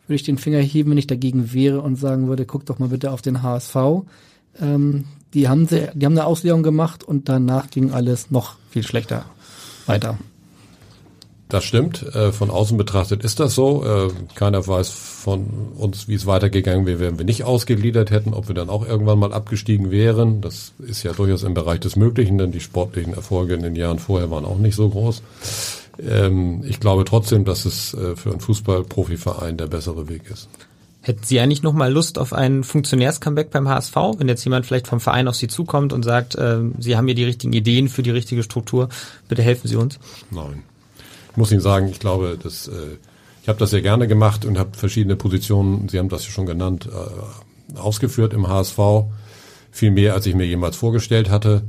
[0.07, 2.89] würde ich den Finger heben, wenn ich dagegen wäre und sagen würde, guck doch mal
[2.89, 3.77] bitte auf den HSV.
[4.61, 5.05] Ähm,
[5.35, 9.27] die haben sie, die haben eine Auslegung gemacht und danach ging alles noch viel schlechter
[9.87, 10.19] weiter.
[11.49, 12.03] Das stimmt.
[12.15, 13.85] Äh, von außen betrachtet ist das so.
[13.85, 15.47] Äh, keiner weiß von
[15.77, 19.21] uns, wie es weitergegangen wäre, wenn wir nicht ausgegliedert hätten, ob wir dann auch irgendwann
[19.21, 20.41] mal abgestiegen wären.
[20.41, 24.01] Das ist ja durchaus im Bereich des Möglichen, denn die sportlichen Erfolge in den Jahren
[24.01, 25.23] vorher waren auch nicht so groß.
[25.99, 30.49] Ähm, ich glaube trotzdem, dass es äh, für einen Fußballprofiverein der bessere Weg ist.
[31.03, 34.89] Hätten Sie eigentlich noch mal Lust auf ein Funktionärs-Comeback beim HSV, wenn jetzt jemand vielleicht
[34.89, 38.03] vom Verein auf Sie zukommt und sagt, äh, Sie haben hier die richtigen Ideen für
[38.03, 38.89] die richtige Struktur,
[39.29, 39.99] bitte helfen Sie uns?
[40.31, 40.65] Nein.
[41.31, 42.73] Ich muss Ihnen sagen, ich glaube, dass, äh,
[43.43, 46.47] ich habe das sehr gerne gemacht und habe verschiedene Positionen, Sie haben das ja schon
[46.47, 48.79] genannt, äh, ausgeführt im HSV.
[49.71, 51.63] Viel mehr, als ich mir jemals vorgestellt hatte.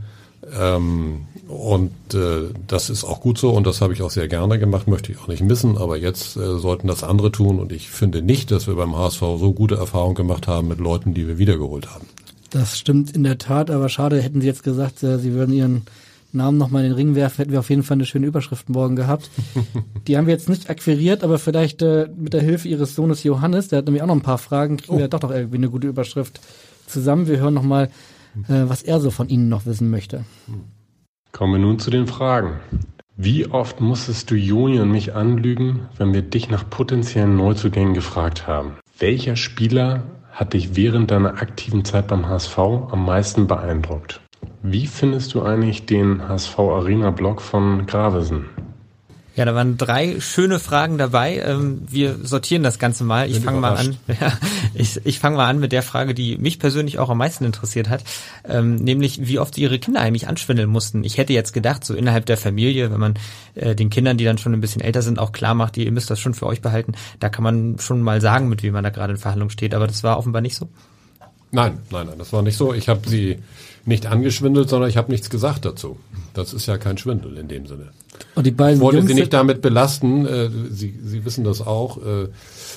[0.60, 4.60] Ähm, und äh, das ist auch gut so und das habe ich auch sehr gerne
[4.60, 7.90] gemacht, möchte ich auch nicht missen, aber jetzt äh, sollten das andere tun und ich
[7.90, 11.38] finde nicht, dass wir beim HSV so gute Erfahrungen gemacht haben mit Leuten, die wir
[11.38, 12.06] wiedergeholt haben.
[12.50, 15.84] Das stimmt in der Tat, aber schade, hätten Sie jetzt gesagt, äh, Sie würden Ihren
[16.34, 18.96] Namen nochmal in den Ring werfen, hätten wir auf jeden Fall eine schöne Überschrift morgen
[18.98, 19.30] gehabt.
[20.08, 23.70] Die haben wir jetzt nicht akquiriert, aber vielleicht äh, mit der Hilfe Ihres Sohnes Johannes,
[23.70, 25.00] der hat nämlich auch noch ein paar Fragen, kriegen Oh.
[25.00, 26.42] wir doch doch irgendwie eine gute Überschrift
[26.88, 27.28] zusammen.
[27.28, 27.90] Wir hören nochmal,
[28.48, 30.26] äh, was er so von Ihnen noch wissen möchte.
[31.32, 32.60] Kommen wir nun zu den Fragen.
[33.16, 38.46] Wie oft musstest du Joni und mich anlügen, wenn wir dich nach potenziellen Neuzugängen gefragt
[38.46, 38.74] haben?
[39.00, 44.22] Welcher Spieler hat dich während deiner aktiven Zeit beim HSV am meisten beeindruckt?
[44.62, 48.46] Wie findest du eigentlich den HSV Arena Blog von Gravesen?
[49.38, 51.38] Ja, da waren drei schöne Fragen dabei.
[51.38, 53.30] Ähm, wir sortieren das Ganze mal.
[53.30, 53.96] Ich fange mal an.
[54.20, 54.34] Ja,
[54.74, 57.88] ich ich fange mal an mit der Frage, die mich persönlich auch am meisten interessiert
[57.88, 58.04] hat,
[58.46, 61.04] ähm, nämlich wie oft ihre Kinder eigentlich anschwindeln mussten.
[61.04, 63.14] Ich hätte jetzt gedacht, so innerhalb der Familie, wenn man
[63.54, 66.10] äh, den Kindern, die dann schon ein bisschen älter sind, auch klar macht, ihr müsst
[66.10, 68.90] das schon für euch behalten, da kann man schon mal sagen, mit wem man da
[68.90, 69.76] gerade in Verhandlung steht.
[69.76, 70.68] Aber das war offenbar nicht so.
[71.52, 72.74] Nein, nein, nein, das war nicht so.
[72.74, 73.38] Ich habe sie
[73.86, 75.98] nicht angeschwindelt, sondern ich habe nichts gesagt dazu.
[76.38, 77.90] Das ist ja kein Schwindel in dem Sinne.
[78.36, 80.26] Und die beiden Ich wollte Jungs Sie nicht damit belasten.
[80.26, 81.98] äh, Sie, Sie wissen das auch.
[81.98, 82.28] äh,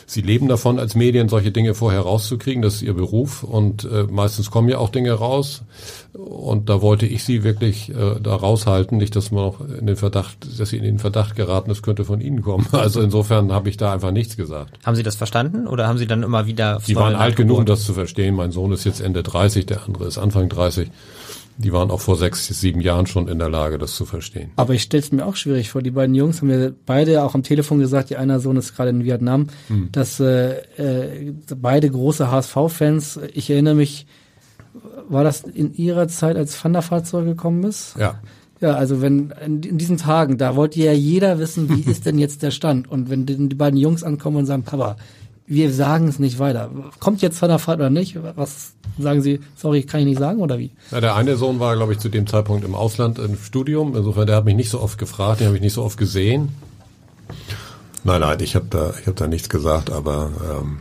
[0.07, 2.63] Sie leben davon, als Medien solche Dinge vorher rauszukriegen.
[2.63, 3.43] Das ist Ihr Beruf.
[3.43, 5.63] Und äh, meistens kommen ja auch Dinge raus.
[6.13, 8.99] Und da wollte ich Sie wirklich äh, da raushalten.
[8.99, 12.05] Nicht, dass man auch in den Verdacht, dass Sie in den Verdacht geraten, es könnte
[12.05, 12.67] von Ihnen kommen.
[12.81, 14.79] Also insofern habe ich da einfach nichts gesagt.
[14.85, 17.67] Haben Sie das verstanden oder haben Sie dann immer wieder Neue waren alt genug, um
[17.67, 18.35] das zu verstehen.
[18.35, 20.91] Mein Sohn ist jetzt Ende 30, der andere ist Anfang 30.
[21.63, 24.51] Die waren auch vor sechs, sieben Jahren schon in der Lage, das zu verstehen.
[24.57, 25.83] Aber ich stelle es mir auch schwierig vor.
[25.83, 28.91] Die beiden Jungs haben mir beide auch am Telefon gesagt, die einer Sohn ist gerade
[28.91, 29.91] in Vietnam, Hm.
[29.93, 34.07] dass äh, äh, beide große HSV-Fans, ich erinnere mich,
[35.09, 37.95] war das in ihrer Zeit, als Van der Vaart zurückgekommen ist?
[37.99, 38.21] Ja.
[38.61, 42.43] Ja, also wenn in, diesen Tagen, da wollte ja jeder wissen, wie ist denn jetzt
[42.43, 42.91] der Stand?
[42.91, 44.97] Und wenn die, die beiden Jungs ankommen und sagen, Papa,
[45.51, 46.71] wir sagen es nicht weiter.
[47.01, 48.17] Kommt jetzt Van der Vaart oder nicht?
[48.37, 49.41] Was sagen Sie?
[49.57, 50.71] Sorry, kann ich nicht sagen oder wie?
[50.93, 53.97] Ja, der eine Sohn war, glaube ich, zu dem Zeitpunkt im Ausland im Studium.
[53.97, 56.51] Insofern, der hat mich nicht so oft gefragt, den habe ich nicht so oft gesehen.
[58.05, 60.31] Nein, nein, ich habe da, ich habe da nichts gesagt, aber
[60.61, 60.79] ähm,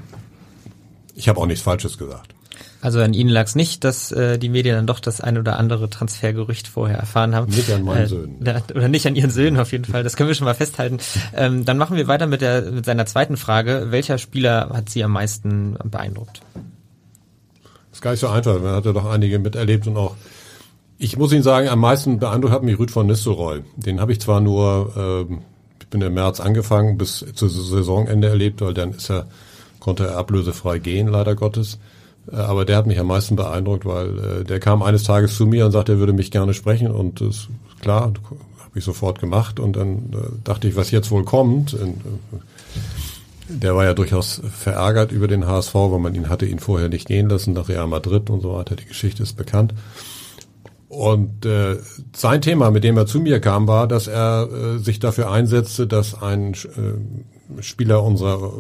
[1.15, 2.35] ich habe auch nichts Falsches gesagt.
[2.81, 5.57] Also an Ihnen lag es nicht, dass äh, die Medien dann doch das ein oder
[5.59, 7.51] andere Transfergerücht vorher erfahren haben.
[7.51, 8.37] Nicht an meinen Äh, Söhnen.
[8.41, 10.03] da- Oder nicht an Ihren Söhnen auf jeden Fall.
[10.03, 10.97] Das können wir schon mal festhalten.
[11.35, 13.87] Ähm, dann machen wir weiter mit, der, mit seiner zweiten Frage.
[13.89, 16.41] Welcher Spieler hat Sie am meisten beeindruckt?
[17.91, 18.61] ist gar nicht so einfach.
[18.61, 20.15] Man hat ja doch einige miterlebt und auch.
[20.97, 23.61] Ich muss Ihnen sagen, am meisten beeindruckt hat mich Rüd von Nistelrooy.
[23.77, 24.93] Den habe ich zwar nur,
[25.29, 25.41] ähm,
[25.81, 29.27] ich bin im März angefangen, bis zu Saisonende erlebt, weil dann ist er,
[29.79, 31.77] konnte er ablösefrei gehen, leider Gottes.
[32.31, 35.45] Äh, Aber der hat mich am meisten beeindruckt, weil äh, der kam eines Tages zu
[35.45, 37.47] mir und sagte, er würde mich gerne sprechen und das
[37.81, 41.73] klar, habe ich sofort gemacht und dann äh, dachte ich, was jetzt wohl kommt.
[41.73, 41.93] Äh,
[43.49, 47.07] der war ja durchaus verärgert über den HSV, weil man ihn hatte ihn vorher nicht
[47.07, 48.75] gehen lassen nach Real Madrid und so weiter.
[48.75, 49.73] Die Geschichte ist bekannt.
[50.87, 51.77] Und äh,
[52.15, 55.87] sein Thema, mit dem er zu mir kam, war, dass er äh, sich dafür einsetzte,
[55.87, 58.51] dass ein äh, Spieler unserer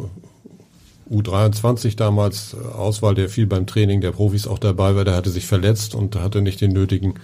[1.11, 5.31] U23 damals äh, Auswahl, der viel beim Training der Profis auch dabei war, der hatte
[5.31, 7.15] sich verletzt und hatte nicht den nötigen,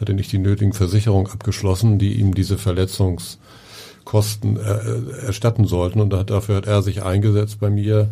[0.00, 6.00] hatte nicht die nötigen Versicherungen abgeschlossen, die ihm diese Verletzungskosten äh, erstatten sollten.
[6.00, 8.08] Und dafür hat er sich eingesetzt bei mir,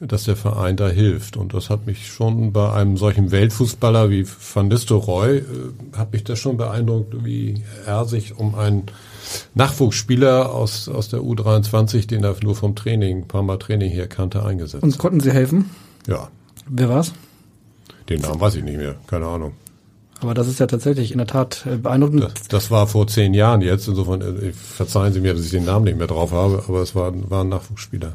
[0.00, 1.36] dass der Verein da hilft.
[1.36, 5.44] Und das hat mich schon bei einem solchen Weltfußballer wie Van Nistelrooy, äh,
[5.96, 8.84] hat mich das schon beeindruckt, wie er sich um einen
[9.54, 14.06] Nachwuchsspieler aus, aus der U23, den er nur vom Training, ein paar Mal Training hier
[14.06, 14.82] kannte, eingesetzt.
[14.82, 15.70] Und konnten Sie helfen?
[16.06, 16.28] Ja,
[16.68, 17.12] Wer war's?
[18.08, 19.52] den Namen weiß ich nicht mehr, keine Ahnung.
[20.20, 22.22] Aber das ist ja tatsächlich in der Tat äh, beeindruckend.
[22.22, 25.64] Das, das war vor zehn Jahren jetzt, insofern äh, verzeihen Sie mir, dass ich den
[25.64, 28.12] Namen nicht mehr drauf habe, aber es war, war ein Nachwuchsspieler.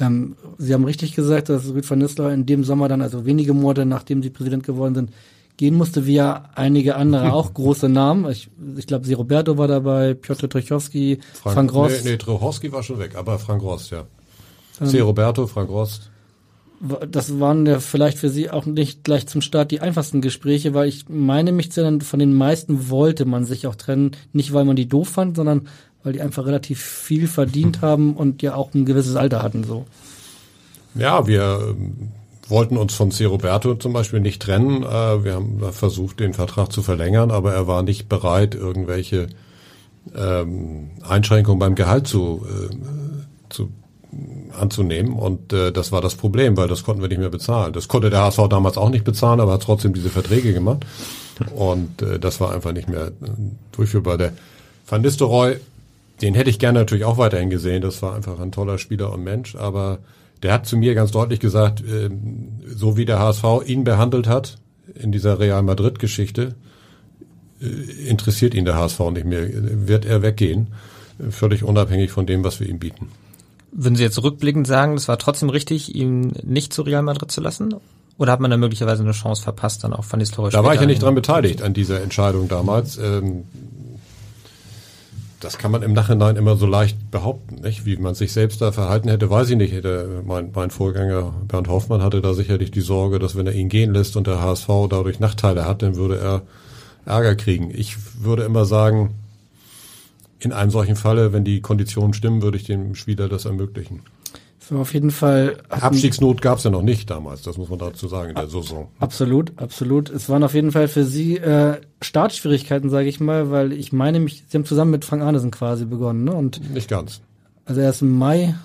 [0.00, 3.54] Ähm, Sie haben richtig gesagt, dass Rüd van Nistelrooy in dem Sommer dann, also wenige
[3.54, 5.10] Monate nachdem Sie Präsident geworden sind,
[5.58, 8.30] gehen musste, wie ja einige andere auch große Namen.
[8.30, 8.48] Ich,
[8.78, 12.04] ich glaube, Sie Roberto war dabei, Piotr Trochowski, Frank, Rost.
[12.04, 14.04] Nee, nee Trochowski war schon weg, aber Frank Rost, ja.
[14.80, 15.00] Ähm, C.
[15.00, 16.10] Roberto, Frank Rost.
[17.10, 20.88] Das waren ja vielleicht für Sie auch nicht gleich zum Start die einfachsten Gespräche, weil
[20.88, 24.64] ich meine mich zu erinnern, von den meisten wollte man sich auch trennen, nicht weil
[24.64, 25.66] man die doof fand, sondern
[26.04, 29.86] weil die einfach relativ viel verdient haben und ja auch ein gewisses Alter hatten, so.
[30.94, 32.10] Ja, wir ähm,
[32.48, 33.24] wollten uns von C.
[33.24, 34.82] Roberto zum Beispiel nicht trennen.
[34.82, 39.28] Äh, wir haben versucht, den Vertrag zu verlängern, aber er war nicht bereit, irgendwelche
[40.16, 42.74] ähm, Einschränkungen beim Gehalt zu, äh,
[43.48, 43.70] zu
[44.58, 45.14] anzunehmen.
[45.14, 47.72] Und äh, das war das Problem, weil das konnten wir nicht mehr bezahlen.
[47.72, 50.86] Das konnte der HSV damals auch nicht bezahlen, aber hat trotzdem diese Verträge gemacht.
[51.54, 53.12] Und äh, das war einfach nicht mehr äh,
[53.72, 54.18] durchführbar.
[54.18, 54.32] Der
[54.88, 55.56] Van Nistelrooy,
[56.22, 57.82] den hätte ich gerne natürlich auch weiterhin gesehen.
[57.82, 59.54] Das war einfach ein toller Spieler und Mensch.
[59.54, 59.98] Aber
[60.42, 62.10] der hat zu mir ganz deutlich gesagt, äh,
[62.66, 64.58] so wie der HSV ihn behandelt hat
[64.94, 66.54] in dieser Real Madrid-Geschichte,
[67.60, 69.48] äh, interessiert ihn der HSV nicht mehr.
[69.86, 70.68] Wird er weggehen,
[71.30, 73.08] völlig unabhängig von dem, was wir ihm bieten.
[73.72, 77.40] Würden Sie jetzt rückblickend sagen, es war trotzdem richtig, ihn nicht zu Real Madrid zu
[77.40, 77.74] lassen?
[78.16, 80.80] Oder hat man da möglicherweise eine Chance verpasst, dann auch Van Nistelrooy Da war ich
[80.80, 82.98] ja nicht dran beteiligt an dieser Entscheidung damals.
[82.98, 83.44] Ähm,
[85.40, 87.86] das kann man im Nachhinein immer so leicht behaupten, nicht?
[87.86, 89.72] Wie man sich selbst da verhalten hätte, weiß ich nicht.
[89.72, 93.68] Hätte mein, mein Vorgänger Bernd Hoffmann hatte da sicherlich die Sorge, dass wenn er ihn
[93.68, 96.42] gehen lässt und der HSV dadurch Nachteile hat, dann würde er
[97.06, 97.70] Ärger kriegen.
[97.72, 99.14] Ich würde immer sagen,
[100.40, 104.02] in einem solchen Falle, wenn die Konditionen stimmen, würde ich dem Spieler das ermöglichen.
[104.68, 105.56] So, auf jeden Fall.
[105.70, 108.88] Abstiegsnot gab es ja noch nicht damals, das muss man dazu sagen, in der Saison.
[109.00, 110.10] Absolut, absolut.
[110.10, 114.20] Es waren auf jeden Fall für Sie äh, Startschwierigkeiten, sage ich mal, weil ich meine
[114.20, 116.34] mich, Sie haben zusammen mit Frank Arnesen quasi begonnen, ne?
[116.34, 117.22] Und nicht ganz.
[117.64, 118.56] Also erst im Mai.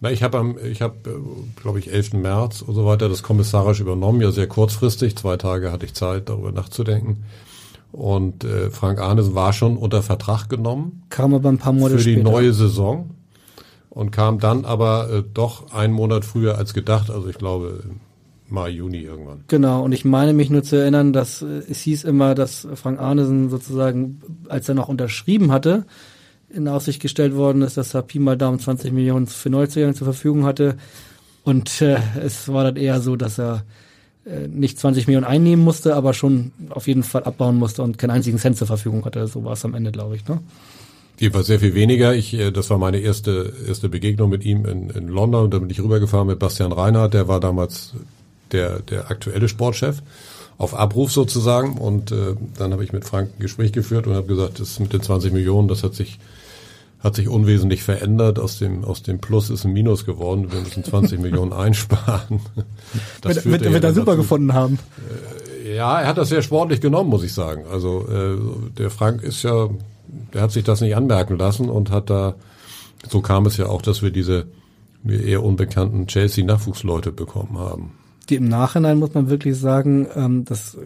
[0.00, 0.96] Na, ich habe am, ich habe,
[1.62, 2.14] glaube ich, 11.
[2.14, 5.14] März und so weiter das kommissarisch übernommen, ja sehr kurzfristig.
[5.16, 7.22] Zwei Tage hatte ich Zeit, darüber nachzudenken.
[7.92, 11.04] Und äh, Frank Arnesen war schon unter Vertrag genommen.
[11.10, 12.28] Kam aber ein paar Monate Für die später.
[12.28, 13.10] neue Saison
[13.94, 17.84] und kam dann aber äh, doch einen Monat früher als gedacht, also ich glaube
[18.48, 19.44] Mai, Juni irgendwann.
[19.48, 23.00] Genau, und ich meine mich nur zu erinnern, dass äh, es hieß immer, dass Frank
[23.00, 25.86] Arnesen sozusagen, als er noch unterschrieben hatte,
[26.50, 30.04] in Aussicht gestellt worden ist, dass er Pi mal Daumen 20 Millionen für Neuzugänge zur
[30.04, 30.76] Verfügung hatte.
[31.42, 33.64] Und äh, es war dann eher so, dass er
[34.24, 38.10] äh, nicht 20 Millionen einnehmen musste, aber schon auf jeden Fall abbauen musste und keinen
[38.10, 39.26] einzigen Cent zur Verfügung hatte.
[39.26, 40.26] So war es am Ende, glaube ich.
[40.28, 40.40] Ne?
[41.18, 42.14] Jedenfalls sehr viel weniger.
[42.14, 45.50] Ich, äh, das war meine erste, erste Begegnung mit ihm in, in London.
[45.50, 47.94] Da bin ich rübergefahren mit Bastian Reinhardt, der war damals
[48.52, 50.02] der, der aktuelle Sportchef,
[50.58, 51.78] auf Abruf sozusagen.
[51.78, 54.92] Und äh, dann habe ich mit Frank ein Gespräch geführt und habe gesagt, das mit
[54.92, 56.18] den 20 Millionen, das hat sich
[57.04, 58.38] hat sich unwesentlich verändert.
[58.38, 60.50] Aus dem, aus dem Plus ist ein Minus geworden.
[60.50, 62.40] Wir müssen 20 Millionen einsparen.
[63.20, 64.22] Das wird, wird, wird er super dazu.
[64.22, 64.78] gefunden haben.
[65.76, 67.64] Ja, er hat das sehr sportlich genommen, muss ich sagen.
[67.70, 68.38] Also äh,
[68.78, 69.68] der Frank ist ja
[70.32, 72.34] der hat sich das nicht anmerken lassen und hat da,
[73.08, 74.46] so kam es ja auch, dass wir diese
[75.02, 77.92] mir eher unbekannten Chelsea-Nachwuchsleute bekommen haben.
[78.30, 80.78] Die im Nachhinein muss man wirklich sagen, ähm, das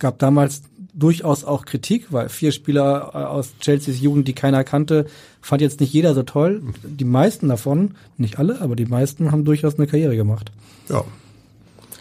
[0.00, 0.62] gab damals
[0.92, 5.06] durchaus auch Kritik, weil vier Spieler äh, aus Chelseas Jugend, die keiner kannte,
[5.40, 6.62] fand jetzt nicht jeder so toll.
[6.82, 10.50] Die meisten davon, nicht alle, aber die meisten haben durchaus eine Karriere gemacht.
[10.88, 11.04] Ja.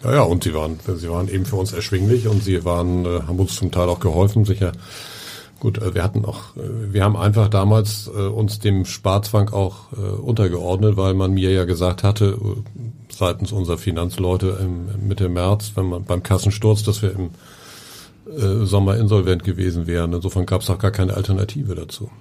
[0.04, 3.22] Ja, ja, und sie waren, sie waren eben für uns erschwinglich und sie waren, äh,
[3.28, 4.72] haben uns zum Teil auch geholfen, sicher
[5.60, 9.91] Gut, äh, wir hatten auch, äh, wir haben einfach damals äh, uns dem Sparzwang auch
[10.22, 12.38] untergeordnet, weil man mir ja gesagt hatte,
[13.10, 17.30] seitens unserer Finanzleute im Mitte März, wenn man beim Kassensturz, dass wir im
[18.66, 20.14] Sommer insolvent gewesen wären.
[20.14, 22.12] Insofern gab es auch gar keine Alternative dazu.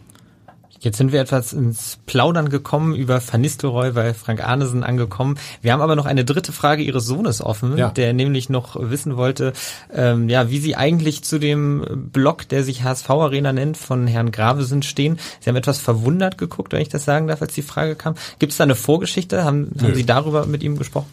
[0.81, 5.39] Jetzt sind wir etwas ins Plaudern gekommen über Van Nistelrooy bei Frank Arnesen angekommen.
[5.61, 7.91] Wir haben aber noch eine dritte Frage Ihres Sohnes offen, ja.
[7.91, 9.53] der nämlich noch wissen wollte,
[9.93, 14.31] ähm, ja, wie Sie eigentlich zu dem Blog, der sich HSV Arena nennt, von Herrn
[14.31, 15.18] Gravesen stehen.
[15.41, 18.14] Sie haben etwas verwundert geguckt, wenn ich das sagen darf, als die Frage kam.
[18.39, 19.45] Gibt es da eine Vorgeschichte?
[19.45, 21.09] Haben, haben Sie darüber mit ihm gesprochen?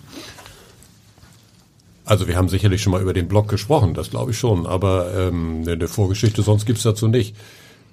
[2.05, 5.11] Also wir haben sicherlich schon mal über den Blog gesprochen, das glaube ich schon, aber
[5.17, 7.35] ähm, eine Vorgeschichte sonst gibt's dazu nicht.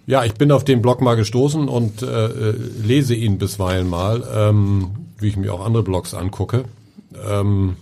[0.07, 4.25] Ja, ich bin auf den Blog mal gestoßen und äh, äh, lese ihn bisweilen mal,
[4.35, 6.65] ähm, wie ich mir auch andere Blogs angucke.
[7.29, 7.77] Ähm,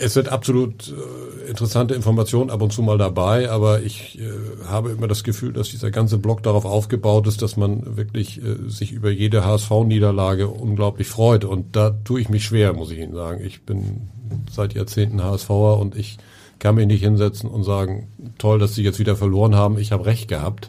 [0.00, 4.30] es sind absolut äh, interessante Informationen ab und zu mal dabei, aber ich äh,
[4.68, 8.68] habe immer das Gefühl, dass dieser ganze Blog darauf aufgebaut ist, dass man wirklich äh,
[8.68, 11.44] sich über jede HSV-Niederlage unglaublich freut.
[11.44, 13.44] Und da tue ich mich schwer, muss ich Ihnen sagen.
[13.44, 14.08] Ich bin
[14.52, 16.18] seit Jahrzehnten HSVer und ich
[16.58, 20.06] kann mich nicht hinsetzen und sagen, toll, dass sie jetzt wieder verloren haben, ich habe
[20.06, 20.68] recht gehabt.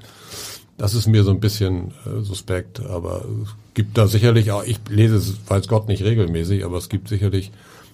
[0.78, 4.80] Das ist mir so ein bisschen äh, suspekt, aber es gibt da sicherlich auch, ich
[4.88, 7.52] lese es, weiß Gott, nicht regelmäßig, aber es gibt sicherlich,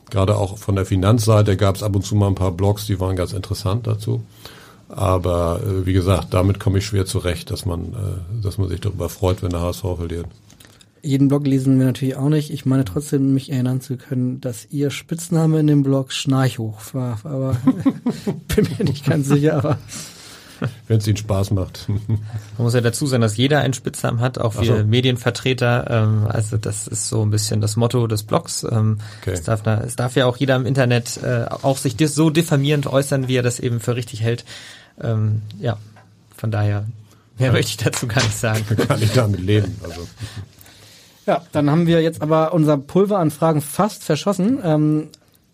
[0.09, 2.99] gerade auch von der Finanzseite gab es ab und zu mal ein paar Blogs, die
[2.99, 4.23] waren ganz interessant dazu.
[4.87, 8.81] Aber äh, wie gesagt, damit komme ich schwer zurecht, dass man, äh, dass man sich
[8.81, 10.27] darüber freut, wenn der HSV verliert
[11.05, 12.51] jeden Blog lesen wir natürlich auch nicht.
[12.51, 17.19] Ich meine trotzdem, mich erinnern zu können, dass ihr Spitzname in dem Blog Schnarchhoch war.
[17.23, 17.57] Aber
[18.55, 19.77] bin mir nicht ganz sicher, aber.
[20.87, 21.87] Wenn es Ihnen Spaß macht.
[21.89, 22.19] Man
[22.57, 24.85] muss ja dazu sagen, dass jeder einen Spitznamen hat, auch wir so.
[24.85, 25.87] Medienvertreter.
[25.89, 28.63] Ähm, also das ist so ein bisschen das Motto des Blogs.
[28.63, 29.31] Ähm, okay.
[29.31, 33.27] es, darf, es darf ja auch jeder im Internet äh, auch sich so diffamierend äußern,
[33.27, 34.45] wie er das eben für richtig hält.
[35.01, 35.77] Ähm, ja,
[36.37, 36.85] von daher
[37.37, 37.53] Mehr ja.
[37.53, 38.65] möchte ich dazu gar nicht sagen.
[38.87, 39.75] Kann ich damit leben.
[39.83, 40.07] Also.
[41.25, 44.59] Ja, dann haben wir jetzt aber unser Pulver an Fragen fast verschossen.
[44.63, 45.07] Ähm,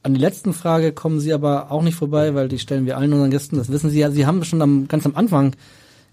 [0.03, 3.13] An die letzten Frage kommen Sie aber auch nicht vorbei, weil die stellen wir allen
[3.13, 3.57] unseren Gästen.
[3.57, 4.11] Das wissen Sie ja.
[4.11, 5.55] Sie haben schon am, ganz am Anfang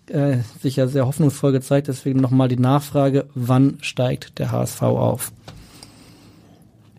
[0.08, 1.88] äh, sich ja sehr hoffnungsvoll gezeigt.
[1.88, 5.32] Deswegen nochmal die Nachfrage, wann steigt der HSV auf?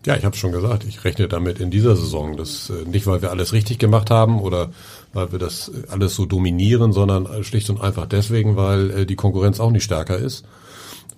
[0.04, 2.36] Ja, ich habe schon gesagt, ich rechne damit in dieser Saison.
[2.36, 4.70] Das äh, nicht, weil wir alles richtig gemacht haben oder
[5.14, 9.60] weil wir das alles so dominieren, sondern schlicht und einfach deswegen, weil äh, die Konkurrenz
[9.60, 10.44] auch nicht stärker ist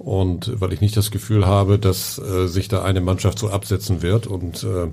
[0.04, 4.02] und weil ich nicht das Gefühl habe, dass äh, sich da eine Mannschaft so absetzen
[4.02, 4.88] wird und äh,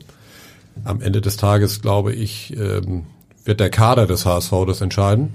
[0.84, 3.05] am Ende des Tages, glaube ich, ähm,
[3.43, 5.34] wird der Kader des HSV das entscheiden.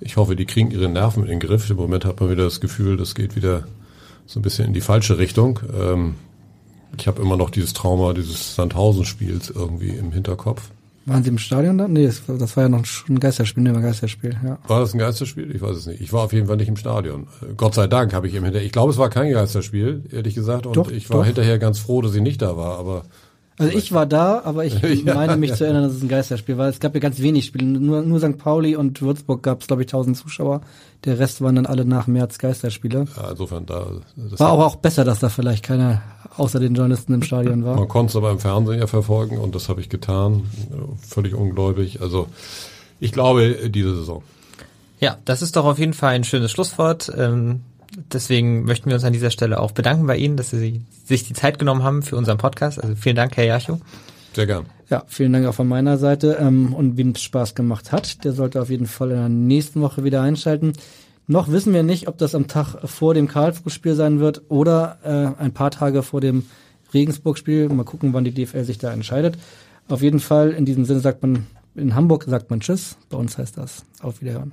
[0.00, 1.70] Ich hoffe, die kriegen ihre Nerven in den Griff.
[1.70, 3.64] Im Moment hat man wieder das Gefühl, das geht wieder
[4.26, 5.60] so ein bisschen in die falsche Richtung.
[5.72, 6.16] Ähm,
[6.98, 10.70] ich habe immer noch dieses Trauma dieses Sandhausen-Spiels irgendwie im Hinterkopf.
[11.04, 11.92] Waren Sie im Stadion dann?
[11.92, 14.58] Nee, das, das war ja noch ein Geisterspiel, ne, ein Geisterspiel, ja.
[14.68, 15.54] War das ein Geisterspiel?
[15.54, 16.00] Ich weiß es nicht.
[16.00, 17.26] Ich war auf jeden Fall nicht im Stadion.
[17.56, 18.64] Gott sei Dank habe ich im Hinterher.
[18.64, 20.66] Ich glaube, es war kein Geisterspiel, ehrlich gesagt.
[20.66, 21.26] Und doch, ich war doch.
[21.26, 23.02] hinterher ganz froh, dass ich nicht da war, aber
[23.62, 25.56] also ich war da, aber ich Ja, meine mich ja.
[25.56, 26.68] zu erinnern, dass es ein Geisterspiel war.
[26.68, 27.64] Es gab ja ganz wenig Spiele.
[27.66, 28.38] Nur, nur St.
[28.38, 30.62] Pauli und Würzburg gab es, glaube ich, 1000 Zuschauer.
[31.04, 33.06] Der Rest waren dann alle nach März Geisterspiele.
[33.16, 33.86] Ja, insofern da.
[34.16, 36.02] Das War aber auch besser, dass da vielleicht keiner
[36.36, 37.76] außer den Journalisten im Stadion war.
[37.76, 40.44] Man konnte es aber im Fernsehen ja verfolgen und das habe ich getan.
[41.06, 42.00] Völlig ungläubig.
[42.00, 42.28] Also
[43.00, 44.22] ich glaube, diese Saison.
[45.00, 47.12] Ja, das ist doch auf jeden Fall ein schönes Schlusswort.
[47.16, 47.62] Ähm,
[48.12, 51.34] deswegen möchten wir uns an dieser Stelle auch bedanken bei Ihnen, dass Sie sich die
[51.34, 52.82] Zeit genommen haben für unseren Podcast.
[52.82, 53.80] Also vielen Dank, Herr Jacho.
[54.34, 54.66] Sehr gern.
[54.88, 56.38] Ja, vielen Dank auch von meiner Seite.
[56.40, 59.80] Ähm, und wem es Spaß gemacht hat, der sollte auf jeden Fall in der nächsten
[59.80, 60.72] Woche wieder einschalten.
[61.26, 65.42] Noch wissen wir nicht, ob das am Tag vor dem Karlsruhe-Spiel sein wird oder äh,
[65.42, 66.44] ein paar Tage vor dem
[66.92, 67.68] Regensburg-Spiel.
[67.68, 69.38] Mal gucken, wann die DFL sich da entscheidet.
[69.88, 72.96] Auf jeden Fall, in diesem Sinne sagt man, in Hamburg sagt man Tschüss.
[73.08, 74.52] Bei uns heißt das Auf Wiederhören.